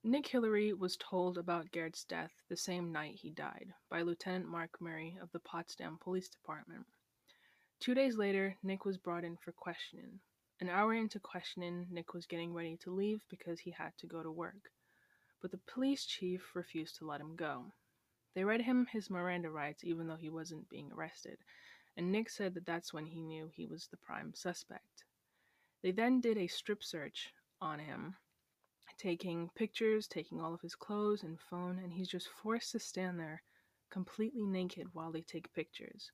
Nick 0.07 0.27
Hillary 0.27 0.71
was 0.71 0.97
told 0.97 1.35
about 1.35 1.71
Garrett's 1.71 2.03
death 2.03 2.31
the 2.47 2.55
same 2.55 2.91
night 2.91 3.15
he 3.15 3.31
died 3.31 3.73
by 3.89 4.03
Lieutenant 4.03 4.47
Mark 4.47 4.79
Murray 4.79 5.17
of 5.19 5.31
the 5.31 5.39
Potsdam 5.39 5.97
Police 5.97 6.29
Department. 6.29 6.85
Two 7.79 7.95
days 7.95 8.15
later, 8.15 8.55
Nick 8.61 8.85
was 8.85 8.99
brought 8.99 9.23
in 9.23 9.35
for 9.35 9.51
questioning. 9.51 10.19
An 10.61 10.69
hour 10.69 10.93
into 10.93 11.19
questioning, 11.19 11.87
Nick 11.89 12.13
was 12.13 12.27
getting 12.27 12.53
ready 12.53 12.77
to 12.83 12.93
leave 12.93 13.25
because 13.31 13.59
he 13.59 13.71
had 13.71 13.97
to 13.97 14.05
go 14.05 14.21
to 14.21 14.29
work, 14.29 14.69
but 15.41 15.49
the 15.49 15.57
police 15.65 16.05
chief 16.05 16.55
refused 16.55 16.97
to 16.97 17.07
let 17.07 17.19
him 17.19 17.35
go. 17.35 17.73
They 18.35 18.43
read 18.43 18.61
him 18.61 18.85
his 18.85 19.09
Miranda 19.09 19.49
rights 19.49 19.83
even 19.83 20.05
though 20.05 20.17
he 20.17 20.29
wasn't 20.29 20.69
being 20.69 20.91
arrested, 20.91 21.39
and 21.97 22.11
Nick 22.11 22.29
said 22.29 22.53
that 22.53 22.67
that's 22.67 22.93
when 22.93 23.07
he 23.07 23.21
knew 23.21 23.47
he 23.47 23.65
was 23.65 23.87
the 23.87 23.97
prime 23.97 24.35
suspect. 24.35 25.03
They 25.81 25.89
then 25.89 26.21
did 26.21 26.37
a 26.37 26.45
strip 26.45 26.83
search 26.83 27.33
on 27.59 27.79
him, 27.79 28.17
taking 28.97 29.49
pictures, 29.55 30.07
taking 30.07 30.39
all 30.41 30.53
of 30.53 30.61
his 30.61 30.75
clothes 30.75 31.23
and 31.23 31.39
phone, 31.39 31.79
and 31.79 31.93
he's 31.93 32.07
just 32.09 32.29
forced 32.29 32.71
to 32.73 32.79
stand 32.79 33.19
there 33.19 33.43
completely 33.89 34.45
naked 34.45 34.93
while 34.93 35.11
they 35.11 35.21
take 35.21 35.53
pictures. 35.53 36.11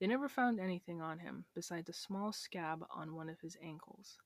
They 0.00 0.06
never 0.06 0.28
found 0.28 0.60
anything 0.60 1.02
on 1.02 1.18
him 1.18 1.46
besides 1.54 1.88
a 1.88 1.92
small 1.92 2.32
scab 2.32 2.86
on 2.90 3.14
one 3.14 3.28
of 3.28 3.40
his 3.40 3.56
ankles. 3.62 4.18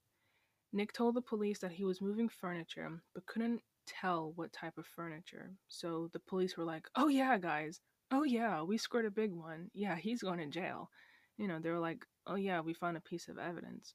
Nick 0.72 0.92
told 0.92 1.14
the 1.14 1.22
police 1.22 1.60
that 1.60 1.72
he 1.72 1.84
was 1.84 2.00
moving 2.00 2.28
furniture 2.28 3.02
but 3.14 3.26
couldn't 3.26 3.62
tell 3.86 4.32
what 4.32 4.52
type 4.52 4.78
of 4.78 4.86
furniture. 4.86 5.54
So 5.68 6.08
the 6.08 6.18
police 6.18 6.56
were 6.56 6.64
like, 6.64 6.88
"Oh 6.96 7.08
yeah, 7.08 7.38
guys. 7.38 7.80
Oh 8.10 8.24
yeah, 8.24 8.62
we 8.62 8.76
scored 8.78 9.04
a 9.06 9.10
big 9.10 9.32
one. 9.32 9.70
Yeah, 9.74 9.96
he's 9.96 10.22
going 10.22 10.38
to 10.38 10.46
jail." 10.46 10.90
You 11.36 11.46
know, 11.48 11.60
they 11.60 11.70
were 11.70 11.78
like, 11.78 12.04
"Oh 12.26 12.34
yeah, 12.36 12.60
we 12.60 12.74
found 12.74 12.96
a 12.96 13.00
piece 13.00 13.28
of 13.28 13.38
evidence." 13.38 13.94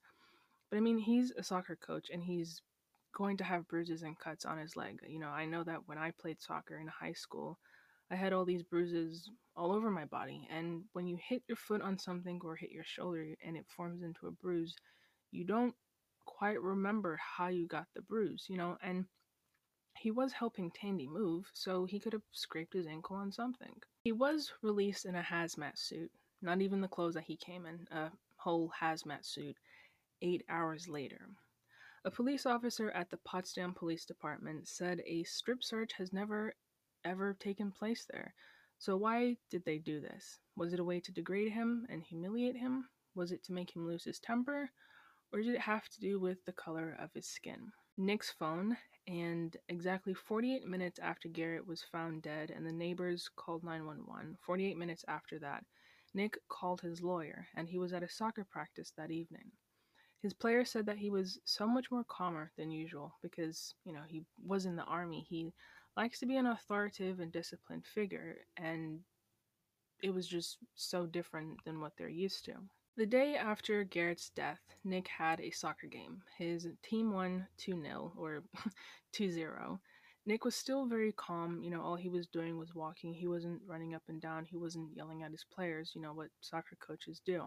But 0.70 0.78
I 0.78 0.82
mean, 0.82 1.00
he's 1.00 1.32
a 1.32 1.44
soccer 1.44 1.76
coach 1.76 2.10
and 2.12 2.24
he's 2.24 2.62
going 3.16 3.38
to 3.38 3.44
have 3.44 3.68
bruises 3.68 4.04
and 4.04 4.20
cuts 4.20 4.46
on 4.46 4.60
his 4.60 4.76
leg. 4.76 5.00
You 5.08 5.20
know, 5.20 5.30
I 5.30 5.46
know 5.46 5.64
that 5.64 5.88
when 5.88 5.98
I 5.98 6.12
played 6.12 6.42
soccer 6.42 6.78
in 6.78 6.88
high 6.88 7.14
school, 7.14 7.58
I 8.12 8.16
had 8.16 8.34
all 8.34 8.46
these 8.46 8.62
bruises 8.62 9.32
all 9.56 9.72
over 9.72 9.90
my 9.90 10.06
body. 10.06 10.48
And 10.52 10.84
when 10.94 11.08
you 11.08 11.18
hit 11.18 11.42
your 11.48 11.56
foot 11.56 11.82
on 11.82 11.98
something 11.98 12.40
or 12.44 12.56
hit 12.56 12.72
your 12.72 12.84
shoulder 12.84 13.26
and 13.44 13.58
it 13.58 13.66
forms 13.76 14.04
into 14.04 14.28
a 14.28 14.32
bruise, 14.32 14.76
you 15.32 15.46
don't 15.46 15.74
quite 16.26 16.62
remember 16.62 17.18
how 17.38 17.48
you 17.48 17.68
got 17.68 17.88
the 17.96 18.02
bruise, 18.02 18.46
you 18.48 18.58
know? 18.58 18.78
And 18.84 19.06
he 19.98 20.12
was 20.12 20.34
helping 20.34 20.72
Tandy 20.72 21.08
move, 21.08 21.46
so 21.54 21.86
he 21.86 22.00
could 22.00 22.14
have 22.14 22.22
scraped 22.32 22.74
his 22.74 22.86
ankle 22.86 23.16
on 23.16 23.32
something. 23.32 23.74
He 24.04 24.12
was 24.12 24.52
released 24.62 25.06
in 25.06 25.16
a 25.16 25.24
hazmat 25.24 25.78
suit, 25.78 26.12
not 26.42 26.62
even 26.62 26.82
the 26.82 26.88
clothes 26.88 27.14
that 27.14 27.24
he 27.24 27.38
came 27.38 27.66
in, 27.66 27.88
a 27.98 28.12
whole 28.36 28.72
hazmat 28.80 29.26
suit, 29.26 29.56
eight 30.22 30.44
hours 30.50 30.88
later. 30.88 31.30
A 32.06 32.12
police 32.12 32.46
officer 32.46 32.92
at 32.92 33.10
the 33.10 33.18
Potsdam 33.18 33.74
Police 33.74 34.06
Department 34.06 34.68
said 34.68 35.02
a 35.08 35.24
strip 35.24 35.64
search 35.64 35.94
has 35.94 36.14
never 36.14 36.54
ever 37.04 37.34
taken 37.34 37.72
place 37.72 38.06
there. 38.08 38.36
So 38.78 38.96
why 38.96 39.38
did 39.50 39.66
they 39.66 39.80
do 39.80 40.00
this? 40.00 40.38
Was 40.56 40.72
it 40.72 40.80
a 40.80 40.84
way 40.84 41.00
to 41.00 41.12
degrade 41.12 41.52
him 41.52 41.88
and 41.90 42.04
humiliate 42.04 42.58
him? 42.58 42.88
Was 43.16 43.32
it 43.32 43.44
to 43.46 43.54
make 43.54 43.76
him 43.76 43.88
lose 43.88 44.04
his 44.04 44.20
temper? 44.20 44.70
Or 45.34 45.42
did 45.42 45.56
it 45.56 45.62
have 45.62 45.90
to 45.90 46.00
do 46.00 46.20
with 46.20 46.46
the 46.46 46.52
color 46.52 46.96
of 47.00 47.12
his 47.12 47.26
skin? 47.26 47.72
Nick's 47.98 48.30
phone, 48.30 48.78
and 49.08 49.58
exactly 49.68 50.14
48 50.14 50.64
minutes 50.68 51.00
after 51.00 51.28
Garrett 51.28 51.66
was 51.66 51.82
found 51.92 52.22
dead 52.22 52.52
and 52.52 52.68
the 52.68 52.72
neighbors 52.72 53.32
called 53.36 53.64
911, 53.64 54.38
48 54.46 54.78
minutes 54.78 55.04
after 55.08 55.40
that, 55.40 55.66
Nick 56.14 56.38
called 56.50 56.82
his 56.82 57.02
lawyer 57.02 57.48
and 57.56 57.68
he 57.68 57.80
was 57.80 57.94
at 57.94 58.04
a 58.04 58.10
soccer 58.10 58.46
practice 58.46 58.94
that 58.96 59.10
evening. 59.10 59.52
His 60.26 60.34
player 60.34 60.66
said 60.66 60.88
that 60.88 60.98
he 60.98 61.12
was 61.12 61.40
so 61.46 61.68
much 61.68 61.92
more 61.92 62.04
calmer 62.04 62.52
than 62.58 62.72
usual 62.72 63.14
because, 63.22 63.76
you 63.84 63.94
know, 63.94 64.02
he 64.08 64.24
was 64.44 64.66
in 64.66 64.76
the 64.76 64.84
army. 64.86 65.24
He 65.30 65.54
likes 65.96 66.18
to 66.18 66.26
be 66.26 66.36
an 66.38 66.48
authoritative 66.48 67.20
and 67.20 67.32
disciplined 67.32 67.86
figure, 67.86 68.38
and 68.58 69.02
it 70.02 70.10
was 70.10 70.28
just 70.28 70.58
so 70.74 71.06
different 71.06 71.64
than 71.64 71.80
what 71.80 71.92
they're 71.96 72.10
used 72.10 72.44
to. 72.46 72.54
The 72.98 73.06
day 73.06 73.36
after 73.36 73.84
Garrett's 73.84 74.32
death, 74.32 74.62
Nick 74.84 75.08
had 75.08 75.40
a 75.42 75.52
soccer 75.52 75.86
game. 75.86 76.24
His 76.40 76.70
team 76.82 77.14
won 77.14 77.46
2 77.58 77.80
0 77.80 78.12
or 78.18 78.42
2 79.12 79.32
0. 79.32 79.80
Nick 80.26 80.44
was 80.44 80.56
still 80.56 80.88
very 80.88 81.12
calm. 81.12 81.62
You 81.62 81.70
know, 81.70 81.84
all 81.84 81.98
he 81.98 82.10
was 82.10 82.26
doing 82.26 82.58
was 82.58 82.74
walking. 82.74 83.14
He 83.14 83.28
wasn't 83.28 83.62
running 83.68 83.94
up 83.94 84.02
and 84.08 84.20
down. 84.20 84.46
He 84.46 84.58
wasn't 84.58 84.96
yelling 84.96 85.22
at 85.22 85.30
his 85.30 85.46
players, 85.54 85.92
you 85.94 86.02
know, 86.02 86.14
what 86.14 86.30
soccer 86.42 86.78
coaches 86.82 87.22
do. 87.24 87.46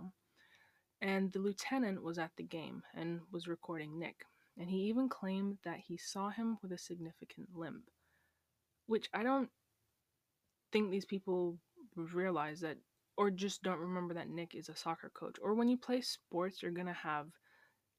And 1.00 1.32
the 1.32 1.38
lieutenant 1.38 2.02
was 2.02 2.18
at 2.18 2.32
the 2.36 2.42
game 2.42 2.82
and 2.94 3.20
was 3.30 3.46
recording 3.46 3.98
Nick. 3.98 4.24
And 4.58 4.68
he 4.68 4.78
even 4.84 5.08
claimed 5.08 5.58
that 5.64 5.78
he 5.78 5.96
saw 5.96 6.30
him 6.30 6.58
with 6.62 6.72
a 6.72 6.78
significant 6.78 7.48
limp. 7.54 7.84
Which 8.86 9.08
I 9.14 9.22
don't 9.22 9.50
think 10.72 10.90
these 10.90 11.04
people 11.04 11.58
realize 11.94 12.60
that, 12.60 12.78
or 13.16 13.30
just 13.30 13.62
don't 13.62 13.78
remember 13.78 14.14
that 14.14 14.28
Nick 14.28 14.54
is 14.54 14.68
a 14.68 14.76
soccer 14.76 15.10
coach. 15.14 15.36
Or 15.40 15.54
when 15.54 15.68
you 15.68 15.76
play 15.76 16.00
sports, 16.00 16.62
you're 16.62 16.72
going 16.72 16.86
to 16.86 16.92
have 16.92 17.26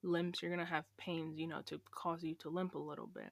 limps, 0.04 0.42
you're 0.42 0.52
going 0.54 0.66
to 0.66 0.74
have 0.74 0.86
pains, 0.98 1.40
you 1.40 1.48
know, 1.48 1.62
to 1.68 1.80
cause 1.92 2.24
you 2.24 2.36
to 2.36 2.50
limp 2.50 2.76
a 2.76 2.80
little 2.80 3.08
bit 3.08 3.32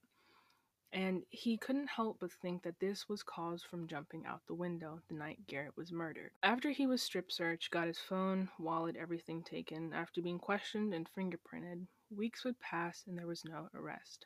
and 0.97 1.21
he 1.29 1.57
couldn't 1.57 1.89
help 1.89 2.17
but 2.19 2.31
think 2.31 2.63
that 2.63 2.79
this 2.79 3.07
was 3.07 3.21
caused 3.21 3.67
from 3.67 3.85
jumping 3.85 4.25
out 4.25 4.41
the 4.47 4.55
window 4.55 4.99
the 5.07 5.13
night 5.13 5.37
Garrett 5.45 5.77
was 5.77 5.91
murdered. 5.91 6.31
After 6.41 6.71
he 6.71 6.87
was 6.87 7.03
strip 7.03 7.31
searched, 7.31 7.69
got 7.69 7.85
his 7.85 7.99
phone, 7.99 8.49
wallet, 8.57 8.95
everything 8.95 9.43
taken, 9.43 9.93
after 9.93 10.23
being 10.23 10.39
questioned 10.39 10.95
and 10.95 11.07
fingerprinted, 11.15 11.85
weeks 12.09 12.43
would 12.43 12.59
pass 12.59 13.03
and 13.05 13.15
there 13.15 13.27
was 13.27 13.45
no 13.45 13.69
arrest. 13.75 14.25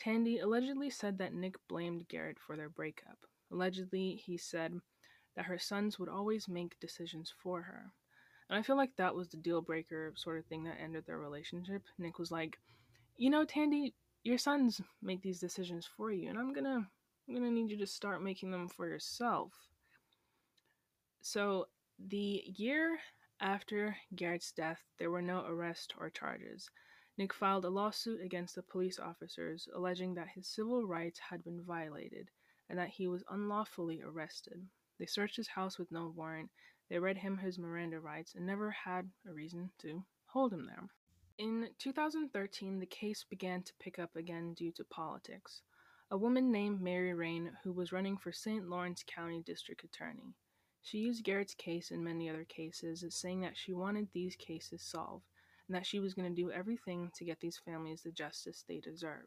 Tandy 0.00 0.38
allegedly 0.38 0.88
said 0.88 1.18
that 1.18 1.34
Nick 1.34 1.56
blamed 1.68 2.08
Garrett 2.08 2.38
for 2.38 2.56
their 2.56 2.70
breakup. 2.70 3.18
Allegedly, 3.52 4.14
he 4.14 4.38
said 4.38 4.80
that 5.34 5.44
her 5.44 5.58
sons 5.58 5.98
would 5.98 6.08
always 6.08 6.48
make 6.48 6.80
decisions 6.80 7.34
for 7.42 7.60
her. 7.60 7.92
And 8.48 8.58
I 8.58 8.62
feel 8.62 8.76
like 8.76 8.96
that 8.96 9.14
was 9.14 9.28
the 9.28 9.36
deal 9.36 9.60
breaker 9.60 10.14
sort 10.16 10.38
of 10.38 10.46
thing 10.46 10.64
that 10.64 10.80
ended 10.82 11.04
their 11.04 11.18
relationship. 11.18 11.82
Nick 11.98 12.18
was 12.18 12.30
like, 12.30 12.58
You 13.18 13.28
know, 13.28 13.44
Tandy, 13.44 13.92
your 14.26 14.38
sons 14.38 14.80
make 15.00 15.22
these 15.22 15.38
decisions 15.38 15.88
for 15.96 16.10
you 16.10 16.28
and 16.28 16.36
i'm 16.36 16.52
gonna 16.52 16.84
i'm 17.28 17.34
gonna 17.34 17.50
need 17.50 17.70
you 17.70 17.78
to 17.78 17.86
start 17.86 18.22
making 18.22 18.50
them 18.50 18.68
for 18.68 18.88
yourself. 18.88 19.52
So 21.20 21.68
the 21.98 22.42
year 22.56 22.98
after 23.40 23.96
garrett's 24.16 24.50
death 24.50 24.80
there 24.98 25.10
were 25.10 25.22
no 25.22 25.44
arrests 25.46 25.94
or 25.98 26.10
charges. 26.10 26.70
Nick 27.16 27.32
filed 27.32 27.64
a 27.64 27.70
lawsuit 27.70 28.20
against 28.20 28.56
the 28.56 28.62
police 28.62 28.98
officers 28.98 29.68
alleging 29.74 30.14
that 30.14 30.28
his 30.34 30.48
civil 30.48 30.84
rights 30.84 31.18
had 31.18 31.44
been 31.44 31.62
violated 31.62 32.28
and 32.68 32.78
that 32.78 32.90
he 32.90 33.06
was 33.06 33.24
unlawfully 33.30 34.02
arrested. 34.02 34.66
They 34.98 35.06
searched 35.06 35.36
his 35.36 35.48
house 35.48 35.78
with 35.78 35.92
no 35.92 36.12
warrant. 36.14 36.50
They 36.90 36.98
read 36.98 37.18
him 37.18 37.38
his 37.38 37.58
miranda 37.58 38.00
rights 38.00 38.34
and 38.34 38.44
never 38.44 38.70
had 38.72 39.08
a 39.28 39.32
reason 39.32 39.70
to 39.78 40.04
hold 40.26 40.52
him 40.52 40.66
there 40.66 40.88
in 41.38 41.68
2013, 41.78 42.78
the 42.78 42.86
case 42.86 43.24
began 43.28 43.62
to 43.62 43.72
pick 43.78 43.98
up 43.98 44.16
again 44.16 44.54
due 44.54 44.72
to 44.72 44.84
politics. 44.84 45.62
A 46.10 46.16
woman 46.16 46.50
named 46.50 46.80
Mary 46.80 47.14
Rain, 47.14 47.50
who 47.62 47.72
was 47.72 47.92
running 47.92 48.16
for 48.16 48.32
St. 48.32 48.68
Lawrence 48.68 49.04
County 49.06 49.42
District 49.44 49.82
Attorney. 49.84 50.34
She 50.82 50.98
used 50.98 51.24
Garrett's 51.24 51.54
case 51.54 51.90
and 51.90 52.04
many 52.04 52.30
other 52.30 52.44
cases, 52.44 53.04
saying 53.10 53.40
that 53.40 53.56
she 53.56 53.72
wanted 53.72 54.08
these 54.12 54.36
cases 54.36 54.82
solved 54.82 55.24
and 55.66 55.74
that 55.74 55.84
she 55.84 55.98
was 55.98 56.14
going 56.14 56.28
to 56.28 56.42
do 56.42 56.52
everything 56.52 57.10
to 57.16 57.24
get 57.24 57.40
these 57.40 57.58
families 57.58 58.02
the 58.02 58.12
justice 58.12 58.64
they 58.66 58.78
deserve. 58.78 59.26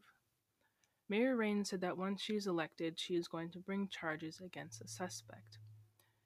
Mary 1.09 1.35
Rain 1.35 1.65
said 1.65 1.81
that 1.81 1.97
once 1.97 2.21
she 2.21 2.35
is 2.35 2.47
elected, 2.47 2.99
she 2.99 3.15
is 3.15 3.27
going 3.27 3.49
to 3.51 3.59
bring 3.59 3.89
charges 3.89 4.39
against 4.39 4.79
the 4.79 4.87
suspect. 4.87 5.57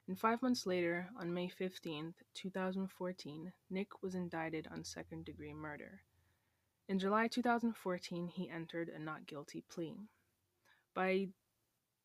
And 0.07 0.19
five 0.19 0.41
months 0.41 0.65
later, 0.65 1.09
on 1.17 1.33
May 1.33 1.47
15, 1.47 2.13
2014, 2.33 3.53
Nick 3.69 4.03
was 4.03 4.15
indicted 4.15 4.67
on 4.69 4.83
second 4.83 5.23
degree 5.23 5.53
murder. 5.53 6.01
In 6.89 6.99
July 6.99 7.27
2014, 7.29 8.27
he 8.27 8.49
entered 8.49 8.89
a 8.89 8.99
not 8.99 9.25
guilty 9.25 9.63
plea. 9.69 9.95
By 10.93 11.29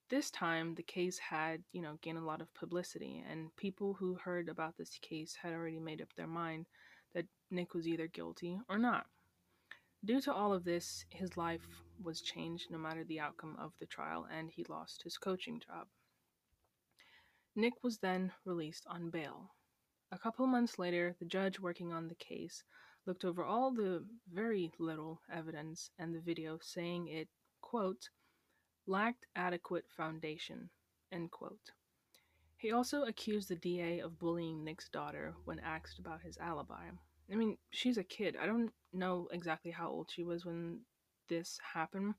this 0.09 0.31
time, 0.31 0.75
the 0.75 0.83
case 0.83 1.19
had, 1.19 1.65
you 1.73 1.83
know, 1.83 1.99
gained 2.01 2.19
a 2.19 2.25
lot 2.25 2.41
of 2.41 2.55
publicity, 2.55 3.23
and 3.29 3.55
people 3.57 3.95
who 3.95 4.15
heard 4.15 4.49
about 4.49 4.77
this 4.77 4.97
case 5.03 5.35
had 5.43 5.53
already 5.53 5.81
made 5.81 6.01
up 6.01 6.15
their 6.15 6.29
mind 6.29 6.67
that 7.15 7.27
Nick 7.51 7.75
was 7.75 7.89
either 7.89 8.07
guilty 8.07 8.61
or 8.69 8.79
not. 8.79 9.07
Due 10.05 10.21
to 10.21 10.33
all 10.33 10.53
of 10.53 10.65
this, 10.65 11.05
his 11.11 11.37
life 11.37 11.67
was 12.01 12.21
changed 12.21 12.71
no 12.71 12.79
matter 12.79 13.03
the 13.03 13.19
outcome 13.19 13.57
of 13.59 13.73
the 13.81 13.87
trial, 13.87 14.27
and 14.31 14.51
he 14.51 14.65
lost 14.69 15.03
his 15.03 15.19
coaching 15.19 15.59
job. 15.59 15.89
Nick 17.59 17.83
was 17.83 17.99
then 17.99 18.31
released 18.45 18.87
on 18.87 19.11
bail. 19.11 19.51
A 20.13 20.19
couple 20.19 20.47
months 20.47 20.79
later, 20.79 21.17
the 21.19 21.25
judge 21.25 21.59
working 21.59 21.93
on 21.93 22.07
the 22.07 22.15
case 22.15 22.63
looked 23.05 23.25
over 23.25 23.43
all 23.43 23.73
the 23.73 24.05
very 24.33 24.71
little 24.79 25.21
evidence 25.29 25.91
and 25.99 26.15
the 26.15 26.21
video, 26.21 26.61
saying 26.63 27.09
it, 27.09 27.27
quote, 27.61 28.11
lacked 28.87 29.27
adequate 29.35 29.87
foundation, 29.97 30.71
end 31.11 31.33
quote. 31.33 31.73
He 32.59 32.71
also 32.71 33.03
accused 33.03 33.49
the 33.49 33.57
DA 33.57 33.99
of 33.99 34.21
bullying 34.21 34.63
Nick's 34.63 34.89
daughter 34.89 35.35
when 35.45 35.59
asked 35.59 35.99
about 35.99 36.23
his 36.23 36.39
alibi. 36.39 36.91
I 37.31 37.35
mean, 37.35 37.59
she's 37.71 37.99
a 37.99 38.05
kid. 38.05 38.37
I 38.41 38.47
don't 38.47 38.71
know 38.93 39.27
exactly 39.33 39.73
how 39.73 39.89
old 39.89 40.13
she 40.13 40.23
was 40.23 40.47
when 40.47 40.83
this 41.29 41.59
happened, 41.75 42.15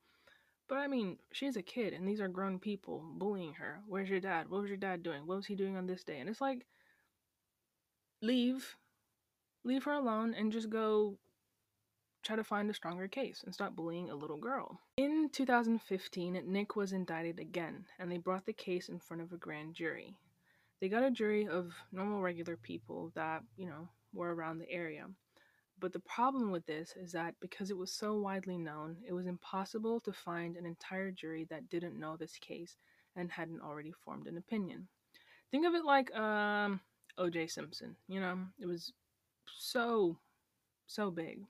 but 0.69 0.77
I 0.77 0.87
mean, 0.87 1.17
she's 1.31 1.57
a 1.57 1.61
kid 1.61 1.93
and 1.93 2.07
these 2.07 2.21
are 2.21 2.27
grown 2.29 2.59
people 2.59 3.03
bullying 3.17 3.53
her. 3.55 3.81
Where's 3.87 4.09
your 4.09 4.19
dad? 4.19 4.49
What 4.49 4.61
was 4.61 4.69
your 4.69 4.77
dad 4.77 5.03
doing? 5.03 5.25
What 5.25 5.37
was 5.37 5.47
he 5.47 5.55
doing 5.55 5.75
on 5.75 5.87
this 5.87 6.03
day? 6.03 6.19
And 6.19 6.29
it's 6.29 6.39
like, 6.39 6.65
leave. 8.21 8.75
Leave 9.65 9.83
her 9.83 9.93
alone 9.93 10.33
and 10.33 10.51
just 10.53 10.69
go 10.69 11.17
try 12.23 12.35
to 12.35 12.43
find 12.43 12.69
a 12.69 12.73
stronger 12.73 13.07
case 13.07 13.41
and 13.43 13.53
stop 13.53 13.75
bullying 13.75 14.09
a 14.09 14.15
little 14.15 14.37
girl. 14.37 14.79
In 14.97 15.29
2015, 15.31 16.43
Nick 16.45 16.75
was 16.75 16.91
indicted 16.91 17.39
again, 17.39 17.85
and 17.97 18.11
they 18.11 18.17
brought 18.17 18.45
the 18.45 18.53
case 18.53 18.89
in 18.89 18.99
front 18.99 19.23
of 19.23 19.31
a 19.31 19.37
grand 19.37 19.73
jury. 19.73 20.15
They 20.81 20.89
got 20.89 21.03
a 21.03 21.11
jury 21.11 21.47
of 21.47 21.73
normal, 21.91 22.21
regular 22.21 22.57
people 22.57 23.11
that, 23.15 23.41
you 23.57 23.65
know, 23.65 23.89
were 24.13 24.33
around 24.33 24.59
the 24.59 24.69
area. 24.69 25.07
But 25.79 25.93
the 25.93 25.99
problem 25.99 26.51
with 26.51 26.65
this 26.65 26.95
is 26.97 27.11
that 27.13 27.35
because 27.39 27.71
it 27.71 27.77
was 27.77 27.91
so 27.91 28.19
widely 28.19 28.57
known, 28.57 28.97
it 29.07 29.13
was 29.13 29.27
impossible 29.27 29.99
to 30.01 30.11
find 30.11 30.57
an 30.57 30.65
entire 30.65 31.11
jury 31.11 31.45
that 31.49 31.69
didn't 31.69 31.99
know 31.99 32.17
this 32.17 32.37
case 32.37 32.75
and 33.15 33.31
hadn't 33.31 33.61
already 33.61 33.91
formed 33.91 34.27
an 34.27 34.37
opinion. 34.37 34.87
Think 35.51 35.65
of 35.65 35.73
it 35.73 35.85
like 35.85 36.13
um, 36.15 36.81
O.J. 37.17 37.47
Simpson. 37.47 37.95
You 38.07 38.19
know, 38.19 38.39
it 38.59 38.65
was 38.65 38.91
so, 39.57 40.17
so 40.85 41.11
big. 41.11 41.45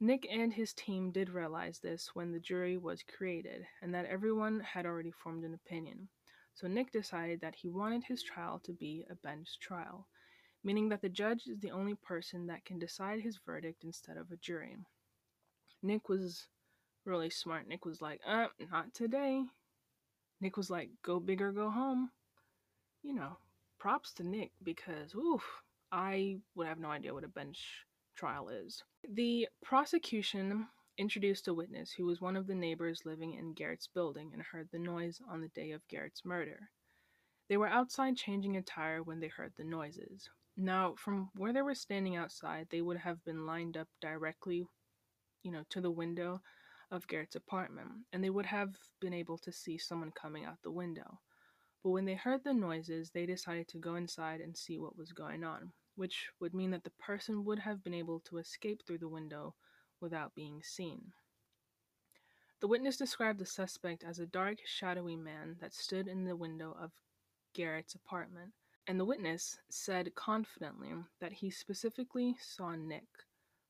Nick 0.00 0.26
and 0.30 0.52
his 0.52 0.72
team 0.72 1.10
did 1.10 1.28
realize 1.28 1.80
this 1.80 2.14
when 2.14 2.32
the 2.32 2.38
jury 2.38 2.76
was 2.76 3.02
created 3.02 3.66
and 3.82 3.92
that 3.94 4.06
everyone 4.06 4.60
had 4.60 4.86
already 4.86 5.10
formed 5.10 5.44
an 5.44 5.54
opinion. 5.54 6.08
So 6.54 6.68
Nick 6.68 6.92
decided 6.92 7.40
that 7.40 7.54
he 7.54 7.68
wanted 7.68 8.04
his 8.04 8.22
trial 8.22 8.60
to 8.64 8.72
be 8.72 9.04
a 9.10 9.14
bench 9.14 9.58
trial, 9.60 10.06
meaning 10.68 10.90
that 10.90 11.00
the 11.00 11.08
judge 11.08 11.46
is 11.46 11.58
the 11.60 11.70
only 11.70 11.94
person 11.94 12.46
that 12.46 12.62
can 12.66 12.78
decide 12.78 13.22
his 13.22 13.38
verdict 13.46 13.84
instead 13.84 14.18
of 14.18 14.30
a 14.30 14.36
jury. 14.36 14.76
Nick 15.82 16.10
was 16.10 16.46
really 17.06 17.30
smart. 17.30 17.66
Nick 17.66 17.86
was 17.86 18.02
like, 18.02 18.20
uh, 18.28 18.48
not 18.70 18.92
today. 18.92 19.44
Nick 20.42 20.58
was 20.58 20.68
like, 20.68 20.90
go 21.02 21.20
big 21.20 21.40
or 21.40 21.52
go 21.52 21.70
home. 21.70 22.10
You 23.02 23.14
know, 23.14 23.38
props 23.78 24.12
to 24.16 24.22
Nick 24.22 24.50
because, 24.62 25.14
oof, 25.14 25.42
I 25.90 26.36
would 26.54 26.66
have 26.66 26.78
no 26.78 26.90
idea 26.90 27.14
what 27.14 27.24
a 27.24 27.28
bench 27.28 27.86
trial 28.14 28.50
is. 28.50 28.82
The 29.10 29.48
prosecution 29.64 30.66
introduced 30.98 31.48
a 31.48 31.54
witness 31.54 31.92
who 31.92 32.04
was 32.04 32.20
one 32.20 32.36
of 32.36 32.46
the 32.46 32.54
neighbors 32.54 33.06
living 33.06 33.32
in 33.32 33.54
Garrett's 33.54 33.88
building 33.88 34.32
and 34.34 34.42
heard 34.42 34.68
the 34.70 34.78
noise 34.78 35.18
on 35.32 35.40
the 35.40 35.48
day 35.48 35.70
of 35.70 35.88
Garrett's 35.88 36.26
murder. 36.26 36.68
They 37.48 37.56
were 37.56 37.68
outside 37.68 38.18
changing 38.18 38.58
a 38.58 38.60
tire 38.60 39.02
when 39.02 39.20
they 39.20 39.28
heard 39.28 39.54
the 39.56 39.64
noises. 39.64 40.28
Now, 40.60 40.96
from 40.96 41.30
where 41.36 41.52
they 41.52 41.62
were 41.62 41.76
standing 41.76 42.16
outside, 42.16 42.66
they 42.68 42.82
would 42.82 42.96
have 42.96 43.24
been 43.24 43.46
lined 43.46 43.76
up 43.76 43.86
directly, 44.00 44.66
you 45.44 45.52
know, 45.52 45.62
to 45.70 45.80
the 45.80 45.90
window 45.90 46.42
of 46.90 47.06
Garrett's 47.06 47.36
apartment, 47.36 48.06
and 48.12 48.24
they 48.24 48.30
would 48.30 48.46
have 48.46 48.74
been 49.00 49.14
able 49.14 49.38
to 49.38 49.52
see 49.52 49.78
someone 49.78 50.10
coming 50.10 50.44
out 50.44 50.60
the 50.64 50.72
window. 50.72 51.20
But 51.84 51.90
when 51.90 52.06
they 52.06 52.16
heard 52.16 52.42
the 52.42 52.52
noises, 52.52 53.10
they 53.10 53.24
decided 53.24 53.68
to 53.68 53.78
go 53.78 53.94
inside 53.94 54.40
and 54.40 54.56
see 54.56 54.80
what 54.80 54.98
was 54.98 55.12
going 55.12 55.44
on, 55.44 55.74
which 55.94 56.28
would 56.40 56.54
mean 56.54 56.72
that 56.72 56.82
the 56.82 56.90
person 56.98 57.44
would 57.44 57.60
have 57.60 57.84
been 57.84 57.94
able 57.94 58.18
to 58.28 58.38
escape 58.38 58.80
through 58.84 58.98
the 58.98 59.08
window 59.08 59.54
without 60.00 60.34
being 60.34 60.60
seen. 60.64 61.12
The 62.58 62.66
witness 62.66 62.96
described 62.96 63.38
the 63.38 63.46
suspect 63.46 64.02
as 64.02 64.18
a 64.18 64.26
dark, 64.26 64.58
shadowy 64.66 65.14
man 65.14 65.58
that 65.60 65.72
stood 65.72 66.08
in 66.08 66.24
the 66.24 66.34
window 66.34 66.76
of 66.76 66.90
Garrett's 67.54 67.94
apartment, 67.94 68.54
and 68.88 68.98
the 68.98 69.04
witness 69.04 69.58
said 69.68 70.14
confidently 70.14 70.88
that 71.20 71.34
he 71.34 71.50
specifically 71.50 72.34
saw 72.40 72.74
Nick, 72.74 73.04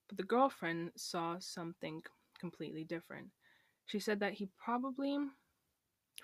but 0.06 0.16
the 0.16 0.22
girlfriend 0.22 0.92
saw 0.96 1.38
something 1.40 2.02
completely 2.38 2.84
different. 2.84 3.26
She 3.86 3.98
said 3.98 4.20
that 4.20 4.34
he 4.34 4.48
probably 4.64 5.18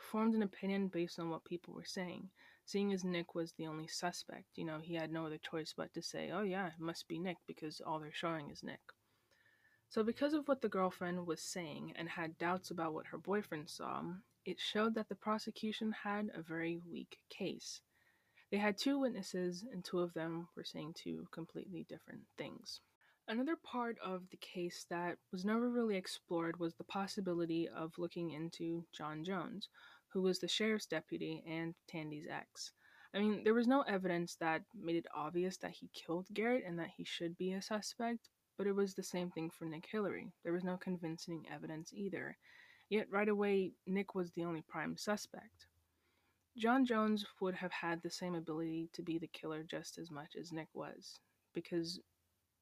formed 0.00 0.34
an 0.34 0.44
opinion 0.44 0.86
based 0.86 1.18
on 1.18 1.28
what 1.28 1.44
people 1.44 1.74
were 1.74 1.84
saying. 1.84 2.30
Seeing 2.66 2.92
as 2.92 3.02
Nick 3.02 3.34
was 3.34 3.52
the 3.52 3.66
only 3.66 3.88
suspect, 3.88 4.46
you 4.54 4.64
know, 4.64 4.78
he 4.80 4.94
had 4.94 5.10
no 5.10 5.26
other 5.26 5.38
choice 5.38 5.74
but 5.76 5.92
to 5.94 6.00
say, 6.00 6.30
oh 6.32 6.42
yeah, 6.42 6.68
it 6.68 6.78
must 6.78 7.08
be 7.08 7.18
Nick 7.18 7.38
because 7.48 7.80
all 7.84 7.98
they're 7.98 8.12
showing 8.12 8.48
is 8.50 8.62
Nick. 8.62 8.80
So, 9.88 10.04
because 10.04 10.34
of 10.34 10.46
what 10.46 10.62
the 10.62 10.68
girlfriend 10.68 11.26
was 11.26 11.42
saying 11.42 11.94
and 11.96 12.08
had 12.08 12.38
doubts 12.38 12.70
about 12.70 12.94
what 12.94 13.06
her 13.08 13.18
boyfriend 13.18 13.68
saw, 13.68 14.02
it 14.44 14.60
showed 14.60 14.94
that 14.94 15.08
the 15.08 15.14
prosecution 15.16 15.92
had 16.04 16.30
a 16.32 16.42
very 16.42 16.76
weak 16.76 17.18
case. 17.28 17.80
They 18.54 18.60
had 18.60 18.78
two 18.78 19.00
witnesses, 19.00 19.64
and 19.72 19.84
two 19.84 19.98
of 19.98 20.14
them 20.14 20.46
were 20.54 20.62
saying 20.62 20.94
two 20.94 21.26
completely 21.32 21.86
different 21.88 22.20
things. 22.38 22.78
Another 23.26 23.56
part 23.56 23.98
of 23.98 24.30
the 24.30 24.36
case 24.36 24.86
that 24.90 25.18
was 25.32 25.44
never 25.44 25.68
really 25.68 25.96
explored 25.96 26.60
was 26.60 26.72
the 26.76 26.84
possibility 26.84 27.68
of 27.68 27.98
looking 27.98 28.30
into 28.30 28.86
John 28.92 29.24
Jones, 29.24 29.68
who 30.06 30.22
was 30.22 30.38
the 30.38 30.46
sheriff's 30.46 30.86
deputy 30.86 31.42
and 31.48 31.74
Tandy's 31.88 32.28
ex. 32.30 32.70
I 33.12 33.18
mean, 33.18 33.42
there 33.42 33.54
was 33.54 33.66
no 33.66 33.80
evidence 33.88 34.36
that 34.36 34.62
made 34.72 34.94
it 34.94 35.06
obvious 35.12 35.56
that 35.56 35.72
he 35.72 35.90
killed 35.92 36.28
Garrett 36.32 36.62
and 36.64 36.78
that 36.78 36.92
he 36.96 37.02
should 37.02 37.36
be 37.36 37.54
a 37.54 37.60
suspect, 37.60 38.28
but 38.56 38.68
it 38.68 38.76
was 38.76 38.94
the 38.94 39.02
same 39.02 39.32
thing 39.32 39.50
for 39.50 39.64
Nick 39.64 39.88
Hillary. 39.90 40.30
There 40.44 40.52
was 40.52 40.62
no 40.62 40.76
convincing 40.76 41.44
evidence 41.52 41.92
either. 41.92 42.36
Yet, 42.88 43.10
right 43.10 43.28
away, 43.28 43.72
Nick 43.84 44.14
was 44.14 44.30
the 44.30 44.44
only 44.44 44.62
prime 44.62 44.96
suspect. 44.96 45.66
John 46.56 46.86
Jones 46.86 47.26
would 47.40 47.56
have 47.56 47.72
had 47.72 48.00
the 48.00 48.10
same 48.10 48.36
ability 48.36 48.88
to 48.92 49.02
be 49.02 49.18
the 49.18 49.26
killer 49.26 49.64
just 49.64 49.98
as 49.98 50.10
much 50.10 50.36
as 50.36 50.52
Nick 50.52 50.68
was, 50.72 51.18
because 51.52 51.98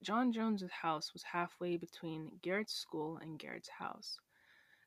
John 0.02 0.32
Jones's 0.32 0.70
house 0.70 1.12
was 1.12 1.22
halfway 1.22 1.76
between 1.76 2.38
Garrett's 2.40 2.72
school 2.74 3.18
and 3.18 3.38
Garrett's 3.38 3.68
house. 3.68 4.18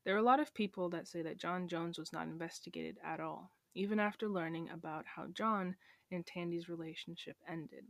There 0.04 0.16
are 0.16 0.20
a 0.20 0.24
lot 0.24 0.40
of 0.40 0.56
people 0.56 0.90
that 0.90 1.08
say 1.08 1.22
that 1.22 1.38
John 1.38 1.68
Jones 1.68 2.00
was 2.00 2.12
not 2.12 2.28
investigated 2.28 2.98
at 3.04 3.20
all, 3.20 3.52
even 3.76 4.00
after 4.00 4.28
learning 4.28 4.70
about 4.72 5.06
how 5.06 5.28
John 5.28 5.76
and 6.12 6.26
Tandy's 6.26 6.68
relationship 6.68 7.38
ended. 7.48 7.86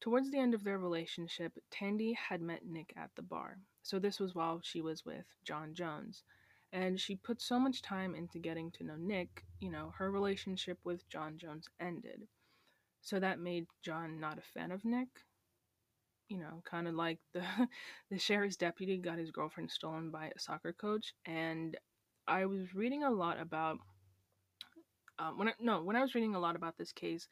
Towards 0.00 0.30
the 0.30 0.38
end 0.38 0.52
of 0.52 0.64
their 0.64 0.78
relationship, 0.78 1.58
Tandy 1.70 2.12
had 2.12 2.42
met 2.42 2.66
Nick 2.66 2.92
at 2.94 3.10
the 3.16 3.22
bar, 3.22 3.58
so 3.82 3.98
this 3.98 4.20
was 4.20 4.34
while 4.34 4.60
she 4.62 4.82
was 4.82 5.06
with 5.06 5.24
John 5.44 5.74
Jones. 5.74 6.24
And 6.74 7.00
she 7.00 7.16
put 7.16 7.40
so 7.40 7.58
much 7.58 7.80
time 7.80 8.14
into 8.14 8.38
getting 8.38 8.70
to 8.72 8.84
know 8.84 8.96
Nick, 8.98 9.44
you 9.60 9.70
know, 9.70 9.94
her 9.98 10.10
relationship 10.10 10.78
with 10.84 11.08
John 11.08 11.38
Jones 11.38 11.68
ended. 11.80 12.28
So 13.00 13.20
that 13.20 13.38
made 13.40 13.66
John 13.82 14.20
not 14.20 14.38
a 14.38 14.42
fan 14.42 14.72
of 14.72 14.84
Nick, 14.84 15.08
you 16.28 16.38
know, 16.38 16.62
kind 16.68 16.88
of 16.88 16.94
like 16.94 17.18
the 17.32 17.42
the 18.10 18.18
sheriff's 18.18 18.56
deputy 18.56 18.98
got 18.98 19.18
his 19.18 19.30
girlfriend 19.30 19.70
stolen 19.70 20.10
by 20.10 20.26
a 20.34 20.38
soccer 20.38 20.72
coach, 20.72 21.14
and 21.26 21.76
I 22.26 22.46
was 22.46 22.74
reading 22.74 23.04
a 23.04 23.10
lot 23.10 23.40
about 23.40 23.78
um, 25.18 25.38
when 25.38 25.48
I, 25.48 25.52
no 25.60 25.82
when 25.82 25.96
I 25.96 26.02
was 26.02 26.14
reading 26.14 26.34
a 26.34 26.40
lot 26.40 26.56
about 26.56 26.76
this 26.78 26.92
case, 26.92 27.28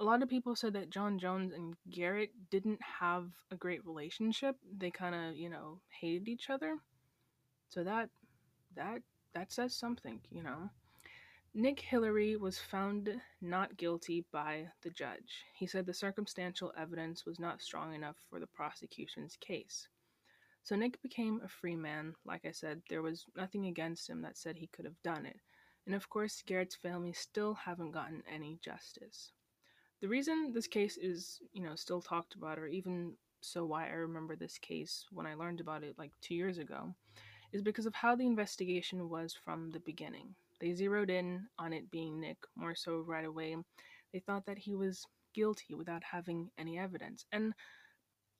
a 0.00 0.04
lot 0.04 0.22
of 0.22 0.28
people 0.28 0.56
said 0.56 0.74
that 0.74 0.90
John 0.90 1.18
Jones 1.18 1.52
and 1.52 1.74
Garrett 1.90 2.30
didn't 2.50 2.80
have 3.00 3.30
a 3.50 3.56
great 3.56 3.84
relationship. 3.84 4.56
They 4.76 4.90
kind 4.90 5.14
of 5.14 5.36
you 5.36 5.50
know 5.50 5.80
hated 6.00 6.28
each 6.28 6.50
other, 6.50 6.76
so 7.68 7.84
that 7.84 8.10
that 8.76 9.02
that 9.34 9.52
says 9.52 9.74
something, 9.74 10.20
you 10.30 10.42
know. 10.42 10.70
Nick 11.54 11.80
Hillary 11.80 12.36
was 12.36 12.58
found 12.58 13.20
not 13.40 13.76
guilty 13.76 14.24
by 14.32 14.68
the 14.82 14.90
judge. 14.90 15.44
He 15.54 15.66
said 15.66 15.84
the 15.84 15.94
circumstantial 15.94 16.72
evidence 16.76 17.26
was 17.26 17.40
not 17.40 17.60
strong 17.60 17.94
enough 17.94 18.16
for 18.28 18.38
the 18.38 18.46
prosecution's 18.46 19.36
case. 19.36 19.88
So 20.62 20.76
Nick 20.76 21.02
became 21.02 21.40
a 21.42 21.48
free 21.48 21.74
man. 21.74 22.14
Like 22.24 22.44
I 22.44 22.52
said, 22.52 22.82
there 22.88 23.02
was 23.02 23.26
nothing 23.36 23.66
against 23.66 24.08
him 24.08 24.22
that 24.22 24.38
said 24.38 24.56
he 24.56 24.68
could 24.68 24.84
have 24.84 25.02
done 25.02 25.26
it. 25.26 25.40
And 25.86 25.94
of 25.94 26.08
course, 26.08 26.42
Garrett's 26.46 26.76
family 26.76 27.12
still 27.12 27.54
haven't 27.54 27.92
gotten 27.92 28.22
any 28.32 28.58
justice. 28.62 29.32
The 30.00 30.08
reason 30.08 30.52
this 30.52 30.68
case 30.68 30.96
is, 30.96 31.40
you 31.52 31.62
know, 31.62 31.74
still 31.74 32.00
talked 32.00 32.34
about, 32.34 32.58
or 32.58 32.66
even 32.66 33.14
so 33.40 33.64
why 33.64 33.86
I 33.86 33.92
remember 33.92 34.36
this 34.36 34.58
case 34.58 35.06
when 35.10 35.26
I 35.26 35.34
learned 35.34 35.60
about 35.60 35.82
it 35.82 35.98
like 35.98 36.12
two 36.20 36.34
years 36.34 36.58
ago, 36.58 36.94
is 37.52 37.62
because 37.62 37.86
of 37.86 37.94
how 37.94 38.14
the 38.14 38.26
investigation 38.26 39.08
was 39.08 39.34
from 39.44 39.70
the 39.70 39.80
beginning. 39.80 40.34
They 40.60 40.72
zeroed 40.72 41.10
in 41.10 41.46
on 41.58 41.72
it 41.72 41.90
being 41.90 42.20
Nick 42.20 42.38
more 42.54 42.74
so 42.74 42.98
right 42.98 43.24
away. 43.24 43.56
They 44.12 44.18
thought 44.20 44.46
that 44.46 44.58
he 44.58 44.74
was 44.74 45.06
guilty 45.34 45.74
without 45.74 46.02
having 46.04 46.50
any 46.58 46.78
evidence. 46.78 47.24
And 47.32 47.54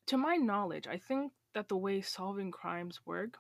to 0.07 0.17
my 0.17 0.37
knowledge, 0.37 0.87
I 0.87 0.99
think 0.99 1.33
that 1.55 1.69
the 1.69 1.77
way 1.77 2.01
solving 2.01 2.51
crimes 2.51 3.01
work 3.07 3.39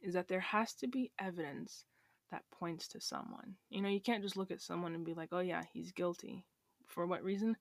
is 0.00 0.14
that 0.14 0.28
there 0.28 0.40
has 0.40 0.74
to 0.74 0.86
be 0.86 1.12
evidence 1.18 1.84
that 2.30 2.42
points 2.50 2.88
to 2.88 3.00
someone. 3.00 3.54
You 3.70 3.80
know, 3.80 3.88
you 3.88 4.00
can't 4.00 4.22
just 4.22 4.36
look 4.36 4.50
at 4.50 4.60
someone 4.60 4.94
and 4.94 5.04
be 5.04 5.14
like, 5.14 5.30
oh 5.32 5.40
yeah, 5.40 5.62
he's 5.72 5.92
guilty. 5.92 6.44
For 6.86 7.06
what 7.06 7.22
reason? 7.22 7.56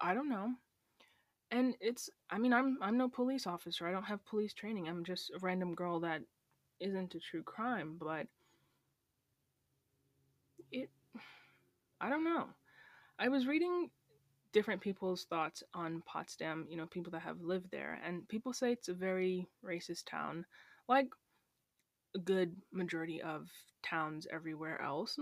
I 0.00 0.14
don't 0.14 0.28
know. 0.28 0.54
And 1.54 1.74
it's 1.80 2.10
I 2.28 2.38
mean, 2.38 2.52
I'm 2.52 2.76
I'm 2.82 2.98
no 2.98 3.08
police 3.08 3.46
officer. 3.46 3.86
I 3.88 3.92
don't 3.92 4.04
have 4.04 4.22
police 4.26 4.52
training. 4.52 4.88
I'm 4.90 5.04
just 5.04 5.30
a 5.30 5.38
random 5.38 5.74
girl 5.74 6.00
that 6.00 6.22
isn't 6.80 7.14
a 7.14 7.20
true 7.20 7.42
crime, 7.42 7.96
but 7.98 8.28
it 10.72 10.90
I 12.00 12.08
don't 12.08 12.24
know. 12.24 12.48
I 13.18 13.28
was 13.28 13.46
reading 13.46 13.90
different 14.52 14.80
people's 14.82 15.24
thoughts 15.24 15.62
on 15.74 16.02
Potsdam, 16.06 16.66
you 16.70 16.76
know, 16.76 16.86
people 16.86 17.12
that 17.12 17.20
have 17.22 17.40
lived 17.42 17.70
there, 17.70 18.00
and 18.04 18.28
people 18.28 18.52
say 18.52 18.72
it's 18.72 18.88
a 18.88 18.94
very 18.94 19.48
racist 19.64 20.06
town, 20.06 20.46
like 20.88 21.08
a 22.14 22.18
good 22.18 22.56
majority 22.72 23.20
of 23.22 23.48
towns 23.82 24.26
everywhere 24.30 24.80
else, 24.80 25.18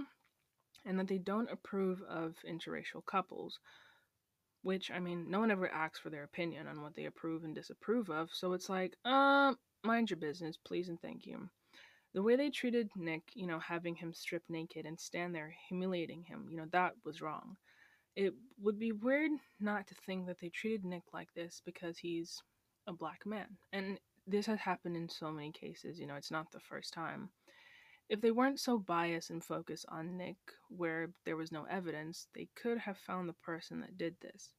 and 0.85 0.99
that 0.99 1.09
they 1.09 1.18
don't 1.18 1.51
approve 1.51 2.03
of 2.03 2.37
interracial 2.49 3.05
couples. 3.07 3.59
Which 4.62 4.90
I 4.90 4.98
mean, 4.98 5.31
no 5.31 5.40
one 5.40 5.51
ever 5.51 5.68
asks 5.68 5.98
for 6.01 6.11
their 6.11 6.25
opinion 6.25 6.66
on 6.66 6.83
what 6.83 6.94
they 6.94 7.07
approve 7.07 7.44
and 7.44 7.55
disapprove 7.55 8.11
of, 8.11 8.31
so 8.33 8.53
it's 8.53 8.68
like, 8.68 8.96
uh, 9.05 9.55
mind 9.85 10.11
your 10.11 10.18
business, 10.18 10.57
please 10.57 10.88
and 10.88 11.01
thank 11.01 11.27
you. 11.27 11.48
The 12.14 12.22
way 12.22 12.37
they 12.37 12.51
treated 12.51 12.90
Nick, 12.96 13.22
you 13.35 13.46
know, 13.46 13.59
having 13.59 13.94
him 13.94 14.12
strip 14.12 14.42
naked 14.48 14.87
and 14.87 14.98
stand 15.01 15.35
there 15.35 15.55
humiliating 15.68 16.25
him, 16.25 16.46
you 16.51 16.57
know, 16.57 16.66
that 16.72 16.92
was 17.05 17.22
wrong. 17.22 17.57
It 18.16 18.35
would 18.61 18.79
be 18.79 18.92
weird 18.92 19.31
not 19.61 19.87
to 19.88 19.94
think 20.07 20.27
that 20.27 20.38
they 20.40 20.51
treated 20.51 20.85
Nick 20.85 21.05
like 21.14 21.33
this 21.35 21.62
because 21.64 21.98
he's 21.98 22.42
a 22.87 22.92
black 22.92 23.25
man. 23.25 23.57
And 23.72 23.98
this 24.27 24.46
has 24.46 24.59
happened 24.61 24.96
in 24.96 25.09
so 25.09 25.33
many 25.33 25.53
cases, 25.53 25.98
you 25.98 26.07
know, 26.07 26.14
it's 26.16 26.31
not 26.31 26.51
the 26.53 26.61
first 26.61 26.92
time. 26.92 27.31
If 28.12 28.20
they 28.20 28.31
weren't 28.31 28.61
so 28.61 28.77
biased 28.77 29.31
and 29.31 29.42
focused 29.42 29.87
on 29.88 30.18
Nick 30.18 30.37
where 30.68 31.09
there 31.25 31.38
was 31.38 31.51
no 31.51 31.64
evidence, 31.64 32.29
they 32.35 32.46
could 32.55 32.77
have 32.77 32.98
found 32.98 33.27
the 33.27 33.33
person 33.33 33.81
that 33.81 33.96
did 33.96 34.16
this. 34.20 34.51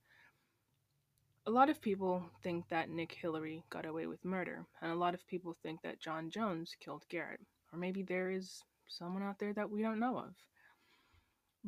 A 1.46 1.52
lot 1.52 1.70
of 1.70 1.80
people 1.80 2.26
think 2.42 2.68
that 2.70 2.90
Nick 2.90 3.12
Hillary 3.12 3.64
got 3.70 3.86
away 3.86 4.08
with 4.08 4.26
murder, 4.26 4.66
and 4.82 4.92
a 4.92 4.96
lot 4.96 5.14
of 5.14 5.28
people 5.28 5.54
think 5.54 5.84
that 5.84 6.00
John 6.00 6.32
Jones 6.32 6.76
killed 6.84 7.06
Garrett. 7.10 7.42
Or 7.72 7.78
maybe 7.78 8.02
there 8.02 8.32
is 8.32 8.64
someone 8.88 9.22
out 9.22 9.38
there 9.38 9.54
that 9.54 9.70
we 9.70 9.84
don't 9.84 10.00
know 10.00 10.18
of. 10.18 10.34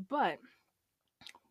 But 0.10 0.40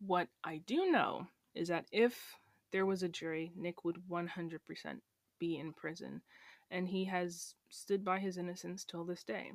what 0.05 0.27
I 0.43 0.57
do 0.57 0.91
know 0.91 1.27
is 1.53 1.69
that 1.69 1.85
if 1.93 2.35
there 2.73 2.85
was 2.85 3.03
a 3.03 3.07
jury, 3.07 3.53
Nick 3.55 3.85
would 3.85 4.01
100% 4.11 4.99
be 5.39 5.57
in 5.57 5.71
prison, 5.71 6.23
and 6.69 6.89
he 6.89 7.05
has 7.05 7.55
stood 7.69 8.03
by 8.03 8.19
his 8.19 8.37
innocence 8.37 8.83
till 8.83 9.05
this 9.05 9.23
day. 9.23 9.53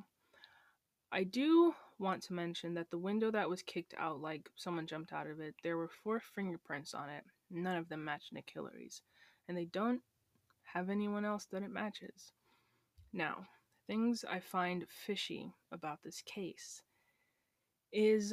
I 1.13 1.25
do 1.25 1.75
want 1.99 2.23
to 2.25 2.33
mention 2.33 2.75
that 2.75 2.91
the 2.91 2.99
window 2.99 3.31
that 3.33 3.51
was 3.51 3.63
kicked 3.63 3.95
out, 3.99 4.21
like 4.21 4.49
someone 4.57 4.87
jumped 4.87 5.13
out 5.13 5.27
of 5.27 5.41
it, 5.41 5.55
there 5.63 5.77
were 5.77 5.89
four 5.89 6.21
fingerprints 6.21 6.95
on 6.95 7.11
it. 7.11 7.25
None 7.51 7.77
of 7.77 7.89
them 7.89 8.05
match 8.05 8.27
Nick 8.33 8.51
Hillary's, 8.53 9.03
and 9.49 9.57
they 9.57 9.65
don't 9.65 10.03
have 10.73 10.89
anyone 10.89 11.25
else 11.25 11.47
that 11.47 11.65
it 11.65 11.71
matches. 11.71 12.33
Now, 13.13 13.49
things 13.89 14.25
I 14.25 14.39
find 14.39 14.87
fishy 14.89 15.53
about 15.73 16.03
this 16.05 16.23
case 16.23 16.83
is 17.93 18.33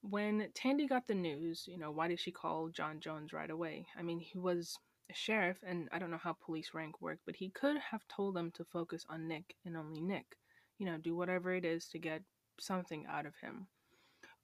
when 0.00 0.48
Tandy 0.52 0.88
got 0.88 1.06
the 1.06 1.14
news, 1.14 1.64
you 1.68 1.78
know, 1.78 1.92
why 1.92 2.08
did 2.08 2.18
she 2.18 2.32
call 2.32 2.70
John 2.70 2.98
Jones 2.98 3.32
right 3.32 3.50
away? 3.50 3.86
I 3.96 4.02
mean, 4.02 4.18
he 4.18 4.36
was 4.36 4.76
a 5.08 5.14
sheriff, 5.14 5.58
and 5.64 5.88
I 5.92 6.00
don't 6.00 6.10
know 6.10 6.18
how 6.18 6.32
police 6.32 6.74
rank 6.74 7.00
work, 7.00 7.20
but 7.24 7.36
he 7.36 7.50
could 7.50 7.76
have 7.78 8.06
told 8.08 8.34
them 8.34 8.50
to 8.52 8.64
focus 8.64 9.06
on 9.08 9.28
Nick 9.28 9.54
and 9.64 9.76
only 9.76 10.00
Nick 10.00 10.36
you 10.78 10.86
know, 10.86 10.98
do 10.98 11.16
whatever 11.16 11.54
it 11.54 11.64
is 11.64 11.86
to 11.88 11.98
get 11.98 12.22
something 12.60 13.06
out 13.06 13.26
of 13.26 13.34
him. 13.36 13.66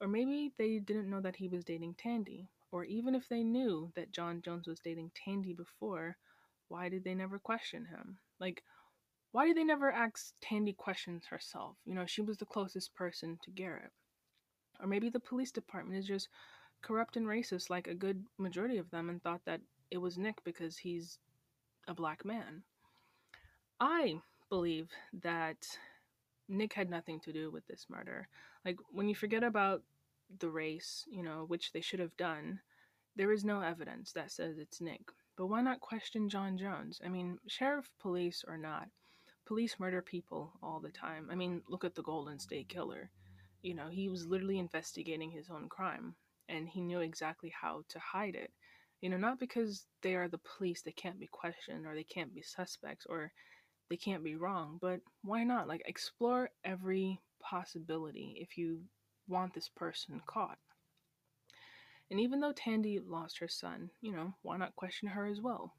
Or 0.01 0.09
maybe 0.09 0.53
they 0.59 0.79
didn't 0.79 1.11
know 1.11 1.21
that 1.21 1.37
he 1.37 1.49
was 1.49 1.65
dating 1.65 1.95
Tandy. 1.99 2.49
Or 2.71 2.85
even 2.85 3.15
if 3.15 3.29
they 3.29 3.43
knew 3.43 3.93
that 3.97 4.13
John 4.13 4.41
Jones 4.43 4.67
was 4.67 4.81
dating 4.81 5.13
Tandy 5.15 5.53
before, 5.53 6.17
why 6.69 6.89
did 6.89 7.05
they 7.05 7.15
never 7.15 7.39
question 7.39 7.85
him? 7.85 8.19
Like, 8.41 8.63
why 9.33 9.47
did 9.47 9.57
they 9.57 9.65
never 9.65 9.93
ask 9.93 10.33
Tandy 10.41 10.73
questions 10.73 11.27
herself? 11.27 11.77
You 11.85 11.95
know, 11.95 12.07
she 12.07 12.23
was 12.23 12.39
the 12.39 12.47
closest 12.47 12.95
person 12.95 13.39
to 13.45 13.51
Garrett. 13.51 13.93
Or 14.81 14.87
maybe 14.87 15.11
the 15.11 15.21
police 15.21 15.53
department 15.53 15.99
is 15.99 16.07
just 16.07 16.29
corrupt 16.83 17.17
and 17.17 17.27
racist 17.27 17.71
like 17.71 17.87
a 17.87 17.95
good 17.95 18.25
majority 18.39 18.79
of 18.79 18.91
them 18.91 19.09
and 19.09 19.23
thought 19.23 19.43
that 19.47 19.61
it 19.91 19.99
was 19.99 20.19
Nick 20.19 20.43
because 20.45 20.77
he's 20.79 21.19
a 21.87 21.95
black 21.95 22.25
man. 22.25 22.63
I 23.81 24.21
believe 24.49 24.89
that 25.23 25.67
Nick 26.53 26.75
had 26.75 26.91
nothing 26.91 27.19
to 27.21 27.33
do 27.33 27.51
with 27.51 27.67
this 27.67 27.87
murder. 27.89 28.29
Like, 28.65 28.77
when 28.91 29.09
you 29.09 29.15
forget 29.15 29.43
about 29.43 29.83
the 30.39 30.51
race, 30.51 31.05
you 31.11 31.23
know, 31.23 31.45
which 31.49 31.73
they 31.73 31.81
should 31.81 32.01
have 32.01 32.17
done, 32.17 32.61
there 33.17 33.33
is 33.33 33.45
no 33.45 33.61
evidence 33.61 34.13
that 34.13 34.31
says 34.31 34.59
it's 34.59 34.81
Nick. 34.81 35.11
But 35.37 35.47
why 35.47 35.63
not 35.63 35.81
question 35.81 36.29
John 36.29 36.59
Jones? 36.59 37.01
I 37.05 37.09
mean, 37.09 37.39
sheriff, 37.49 37.91
police, 37.99 38.45
or 38.47 38.59
not, 38.59 38.89
police 39.47 39.77
murder 39.81 40.03
people 40.03 40.53
all 40.63 40.79
the 40.81 40.91
time. 40.91 41.29
I 41.31 41.35
mean, 41.35 41.63
look 41.69 41.85
at 41.85 41.95
the 41.95 42.03
Golden 42.03 42.39
State 42.39 42.69
Killer. 42.69 43.11
You 43.63 43.75
know, 43.75 43.89
he 43.89 44.09
was 44.09 44.27
literally 44.27 44.59
investigating 44.59 45.31
his 45.31 45.49
own 45.51 45.69
crime, 45.69 46.15
and 46.49 46.69
he 46.69 46.81
knew 46.81 47.01
exactly 47.01 47.53
how 47.59 47.85
to 47.89 47.99
hide 47.99 48.35
it. 48.35 48.51
You 49.01 49.09
know, 49.09 49.17
not 49.17 49.41
because 49.41 49.87
they 50.03 50.15
are 50.15 50.29
the 50.29 50.39
police, 50.39 50.83
they 50.83 50.93
can't 50.93 51.19
be 51.19 51.29
questioned, 51.29 51.87
or 51.87 51.95
they 51.95 52.05
can't 52.05 52.35
be 52.35 52.43
suspects, 52.43 53.07
or 53.09 53.33
they 53.91 53.97
can't 53.97 54.25
be 54.25 54.37
wrong, 54.37 54.79
but 54.81 55.01
why 55.23 55.45
not? 55.45 55.69
Like, 55.69 55.83
explore 55.87 56.51
every 56.65 57.21
possibility 57.41 58.37
if 58.41 58.57
you 58.57 58.81
want 59.29 59.55
this 59.55 59.69
person 59.69 60.21
caught. 60.27 60.59
And 62.11 62.21
even 62.21 62.41
though 62.41 62.53
Tandy 62.53 63.01
lost 63.01 63.39
her 63.39 63.49
son, 63.49 63.91
you 64.01 64.13
know, 64.13 64.35
why 64.43 64.57
not 64.57 64.77
question 64.77 65.09
her 65.09 65.27
as 65.27 65.41
well? 65.41 65.75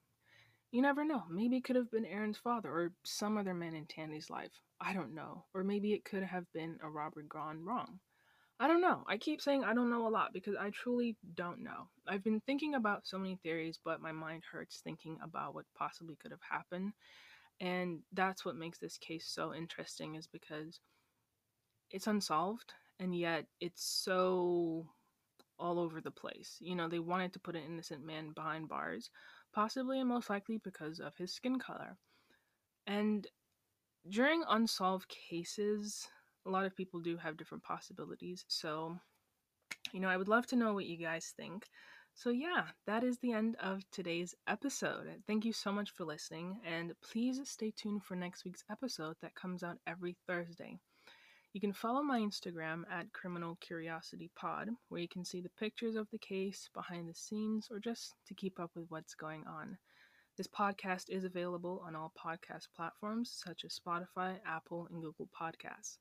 You 0.72 0.82
never 0.82 1.06
know. 1.06 1.24
Maybe 1.30 1.58
it 1.58 1.64
could 1.64 1.76
have 1.76 1.92
been 1.92 2.06
Aaron's 2.06 2.40
father 2.40 2.72
or 2.72 2.94
some 3.04 3.38
other 3.38 3.54
man 3.54 3.76
in 3.76 3.86
Tandy's 3.86 4.32
life. 4.32 4.52
I 4.82 4.94
don't 4.94 5.14
know. 5.14 5.46
Or 5.54 5.64
maybe 5.64 5.94
it 5.94 6.04
could 6.04 6.24
have 6.24 6.52
been 6.52 6.80
a 6.82 6.90
robber 6.90 7.22
gone 7.22 7.64
wrong. 7.64 8.00
I 8.60 8.68
don't 8.68 8.82
know. 8.82 9.04
I 9.08 9.18
keep 9.18 9.42
saying 9.42 9.64
I 9.64 9.74
don't 9.74 9.90
know 9.92 10.08
a 10.08 10.10
lot 10.10 10.34
because 10.34 10.56
I 10.60 10.72
truly 10.72 11.18
don't 11.36 11.64
know. 11.64 11.90
I've 12.08 12.24
been 12.24 12.42
thinking 12.42 12.74
about 12.76 13.06
so 13.06 13.18
many 13.18 13.36
theories, 13.36 13.78
but 13.84 14.02
my 14.02 14.12
mind 14.12 14.44
hurts 14.52 14.82
thinking 14.84 15.20
about 15.24 15.54
what 15.54 15.66
possibly 15.78 16.16
could 16.16 16.32
have 16.32 16.42
happened 16.50 16.94
and 17.64 18.00
that's 18.12 18.44
what 18.44 18.58
makes 18.58 18.78
this 18.78 18.98
case 18.98 19.26
so 19.26 19.54
interesting 19.54 20.16
is 20.16 20.28
because 20.28 20.82
it's 21.92 22.08
unsolved 22.08 22.74
and 23.00 23.16
yet 23.16 23.46
it's 23.62 23.86
so 23.86 24.86
all 25.58 25.80
over 25.80 26.02
the 26.02 26.12
place. 26.12 26.58
You 26.60 26.76
know, 26.76 26.90
they 26.90 27.00
wanted 27.00 27.32
to 27.34 27.40
put 27.40 27.56
an 27.56 27.64
innocent 27.64 28.06
man 28.06 28.32
behind 28.36 28.68
bars, 28.68 29.10
possibly 29.54 30.02
and 30.02 30.10
most 30.10 30.30
likely 30.30 30.58
because 30.58 31.00
of 31.00 31.16
his 31.16 31.34
skin 31.34 31.58
color. 31.58 31.96
And 32.86 33.26
during 34.10 34.44
unsolved 34.50 35.08
cases, 35.08 36.06
a 36.46 36.50
lot 36.50 36.66
of 36.66 36.76
people 36.76 37.00
do 37.00 37.16
have 37.16 37.38
different 37.38 37.64
possibilities. 37.64 38.44
So, 38.50 38.98
you 39.94 40.02
know, 40.02 40.10
I 40.10 40.18
would 40.18 40.28
love 40.28 40.48
to 40.48 40.58
know 40.58 40.74
what 40.74 40.86
you 40.86 40.98
guys 40.98 41.34
think. 41.38 41.70
So, 42.16 42.30
yeah, 42.30 42.66
that 42.86 43.04
is 43.04 43.18
the 43.18 43.34
end 43.34 43.56
of 43.60 43.82
today's 43.92 44.36
episode. 44.48 45.08
Thank 45.28 45.46
you 45.46 45.52
so 45.52 45.72
much 45.72 45.90
for 45.90 46.06
listening, 46.06 46.60
and 46.64 46.94
please 47.02 47.40
stay 47.50 47.72
tuned 47.76 48.04
for 48.04 48.16
next 48.16 48.46
week's 48.46 48.64
episode 48.70 49.16
that 49.22 49.36
comes 49.36 49.64
out 49.64 49.80
every 49.88 50.16
Thursday. 50.28 50.78
You 51.54 51.60
can 51.60 51.74
follow 51.74 52.02
my 52.02 52.20
Instagram 52.20 52.84
at 52.90 53.12
Criminal 53.14 53.58
Curiosity 53.62 54.32
Pod, 54.36 54.70
where 54.90 55.02
you 55.02 55.08
can 55.08 55.26
see 55.26 55.42
the 55.42 55.50
pictures 55.60 55.96
of 55.96 56.08
the 56.12 56.20
case, 56.20 56.70
behind 56.74 57.10
the 57.10 57.16
scenes, 57.16 57.68
or 57.70 57.80
just 57.80 58.14
to 58.28 58.34
keep 58.34 58.60
up 58.60 58.72
with 58.76 58.86
what's 58.90 59.16
going 59.16 59.44
on. 59.48 59.78
This 60.38 60.48
podcast 60.48 61.10
is 61.10 61.26
available 61.26 61.84
on 61.86 61.96
all 61.96 62.14
podcast 62.18 62.68
platforms 62.76 63.32
such 63.46 63.64
as 63.66 63.80
Spotify, 63.80 64.40
Apple, 64.48 64.88
and 64.92 65.02
Google 65.02 65.30
Podcasts. 65.40 65.98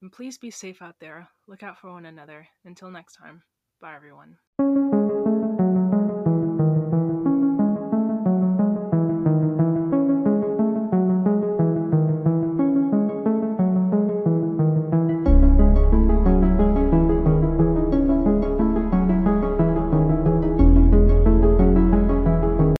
And 0.00 0.10
please 0.10 0.38
be 0.38 0.50
safe 0.50 0.80
out 0.80 0.96
there. 1.00 1.28
Look 1.46 1.62
out 1.62 1.78
for 1.78 1.92
one 1.92 2.06
another. 2.06 2.48
Until 2.64 2.90
next 2.90 3.16
time, 3.16 3.42
bye 3.80 3.94
everyone. 3.94 4.38